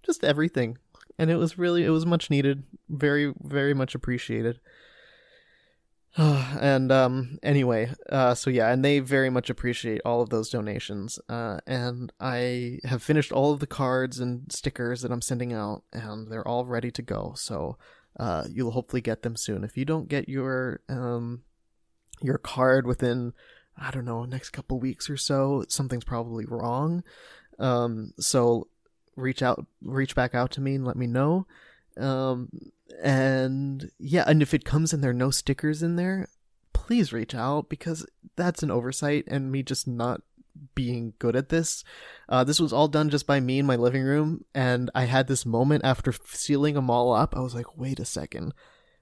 just 0.04 0.24
everything, 0.24 0.78
and 1.18 1.32
it 1.32 1.38
was 1.38 1.58
really 1.58 1.84
it 1.84 1.90
was 1.90 2.06
much 2.06 2.30
needed, 2.30 2.64
very 2.90 3.34
very 3.42 3.74
much 3.74 3.96
appreciated. 3.96 4.60
and 6.18 6.92
um 6.92 7.40
anyway 7.42 7.90
uh 8.10 8.34
so 8.34 8.50
yeah 8.50 8.70
and 8.70 8.84
they 8.84 9.00
very 9.00 9.30
much 9.30 9.50
appreciate 9.50 10.02
all 10.04 10.22
of 10.22 10.30
those 10.30 10.50
donations 10.50 11.20
uh 11.30 11.58
and 11.66 12.12
i 12.20 12.80
have 12.84 13.02
finished 13.02 13.32
all 13.32 13.54
of 13.54 13.62
the 13.62 13.68
cards 13.68 14.20
and 14.20 14.52
stickers 14.52 15.02
that 15.02 15.12
i'm 15.12 15.22
sending 15.22 15.54
out 15.54 15.84
and 15.94 16.30
they're 16.30 16.48
all 16.48 16.66
ready 16.66 16.92
to 16.92 17.02
go. 17.02 17.34
So 17.38 17.78
uh 18.20 18.44
you'll 18.52 18.72
hopefully 18.72 19.02
get 19.02 19.22
them 19.22 19.38
soon. 19.38 19.64
If 19.64 19.78
you 19.78 19.86
don't 19.86 20.10
get 20.10 20.28
your 20.28 20.82
um 20.90 21.44
your 22.22 22.38
card 22.38 22.86
within 22.86 23.32
i 23.78 23.90
don't 23.90 24.06
know 24.06 24.26
next 24.26 24.50
couple 24.50 24.80
weeks 24.80 25.10
or 25.10 25.16
so 25.18 25.64
something's 25.70 26.04
probably 26.04 26.46
wrong. 26.46 27.04
Um 27.58 28.14
so 28.20 28.68
reach 29.16 29.42
out 29.42 29.66
reach 29.82 30.14
back 30.14 30.36
out 30.36 30.52
to 30.52 30.62
me 30.62 30.76
and 30.76 30.86
let 30.86 30.98
me 30.98 31.08
know. 31.08 31.48
Um 31.96 32.50
and 33.02 33.92
yeah, 34.00 34.24
and 34.28 34.42
if 34.42 34.54
it 34.54 34.66
comes 34.66 34.94
and 34.94 35.04
there 35.04 35.12
are 35.12 35.16
no 35.16 35.32
stickers 35.32 35.84
in 35.84 35.96
there, 35.96 36.28
please 36.74 37.14
reach 37.14 37.36
out 37.36 37.70
because 37.70 38.06
that's 38.36 38.64
an 38.64 38.72
oversight 38.72 39.26
and 39.28 39.52
me 39.52 39.64
just 39.64 39.88
not 39.88 40.22
being 40.76 41.14
good 41.20 41.36
at 41.36 41.50
this. 41.50 41.84
Uh, 42.28 42.44
this 42.44 42.60
was 42.60 42.74
all 42.74 42.88
done 42.88 43.10
just 43.10 43.28
by 43.28 43.40
me 43.40 43.60
in 43.60 43.66
my 43.66 43.76
living 43.76 44.04
room, 44.04 44.46
and 44.54 44.90
I 44.94 45.06
had 45.06 45.28
this 45.28 45.46
moment 45.46 45.84
after 45.84 46.14
sealing 46.26 46.76
them 46.76 46.90
all 46.90 47.14
up. 47.14 47.36
I 47.36 47.42
was 47.42 47.56
like, 47.56 47.78
wait 47.78 48.00
a 48.00 48.06
second, 48.06 48.54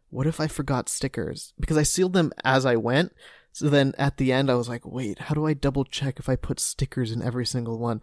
what 0.10 0.28
if 0.28 0.40
I 0.40 0.48
forgot 0.48 0.90
stickers? 0.90 1.54
Because 1.60 1.78
I 1.78 1.84
sealed 1.84 2.14
them 2.14 2.32
as 2.44 2.66
I 2.66 2.76
went. 2.76 3.14
So 3.52 3.70
then 3.70 3.94
at 3.98 4.18
the 4.18 4.32
end, 4.32 4.50
I 4.50 4.56
was 4.56 4.70
like, 4.70 4.86
wait, 4.86 5.20
how 5.20 5.36
do 5.36 5.46
I 5.46 5.54
double 5.54 5.84
check 5.84 6.20
if 6.20 6.30
I 6.30 6.36
put 6.36 6.60
stickers 6.60 7.12
in 7.12 7.22
every 7.22 7.46
single 7.46 7.80
one? 7.80 8.02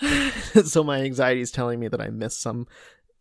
so 0.64 0.84
my 0.84 1.00
anxiety 1.00 1.40
is 1.40 1.50
telling 1.50 1.80
me 1.80 1.88
that 1.88 2.00
I 2.00 2.08
missed 2.08 2.40
some 2.40 2.66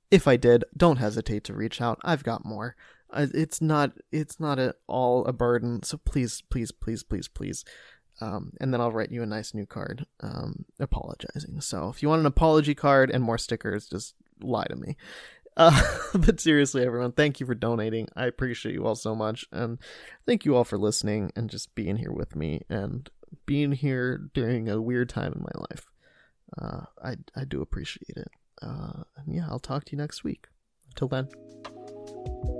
if 0.10 0.28
I 0.28 0.38
did, 0.38 0.64
don't 0.76 0.98
hesitate 0.98 1.44
to 1.46 1.54
reach 1.54 1.82
out. 1.82 2.00
I've 2.04 2.24
got 2.24 2.46
more. 2.46 2.76
It's 3.14 3.62
not 3.62 3.94
it's 4.12 4.40
not 4.40 4.60
at 4.60 4.76
all 4.88 5.26
a 5.26 5.34
burden. 5.34 5.84
So 5.84 5.98
please, 5.98 6.42
please, 6.50 6.72
please, 6.72 7.04
please, 7.04 7.28
please. 7.28 7.66
Um, 8.20 8.54
and 8.60 8.74
then 8.74 8.82
I'll 8.82 8.92
write 8.92 9.12
you 9.12 9.22
a 9.22 9.28
nice 9.28 9.54
new 9.54 9.66
card 9.66 10.06
um, 10.22 10.66
apologizing. 10.80 11.62
So 11.62 11.90
if 11.90 12.02
you 12.02 12.10
want 12.10 12.22
an 12.22 12.26
apology 12.26 12.74
card 12.74 13.12
and 13.12 13.24
more 13.24 13.38
stickers, 13.38 13.88
just 13.88 14.16
lie 14.42 14.66
to 14.66 14.76
me. 14.76 14.96
Uh, 15.60 15.82
but 16.14 16.40
seriously, 16.40 16.86
everyone, 16.86 17.12
thank 17.12 17.40
you 17.40 17.48
for 17.48 17.56
donating. 17.56 18.08
I 18.16 18.28
appreciate 18.28 18.76
you 18.76 18.86
all 18.86 18.94
so 18.94 19.16
much. 19.16 19.44
And 19.52 19.80
thank 20.28 20.46
you 20.46 20.56
all 20.56 20.64
for 20.64 20.78
listening 20.78 21.32
and 21.36 21.50
just 21.50 21.74
being 21.74 21.96
here 21.96 22.12
with 22.12 22.36
me 22.36 22.62
and 22.70 23.10
being 23.48 23.72
here 23.72 24.30
during 24.36 24.70
a 24.70 24.80
weird 24.80 25.10
time 25.10 25.34
in 25.34 25.42
my 25.42 25.66
life. 25.72 25.88
Uh, 26.62 26.82
I, 27.04 27.16
I 27.36 27.44
do 27.44 27.64
appreciate 27.64 28.18
it. 28.18 28.28
Uh, 28.62 29.04
and 29.16 29.36
yeah, 29.36 29.48
I'll 29.50 29.60
talk 29.60 29.86
to 29.86 29.92
you 29.92 29.98
next 29.98 30.24
week. 30.24 30.48
Until 30.90 31.08
then. 31.08 32.57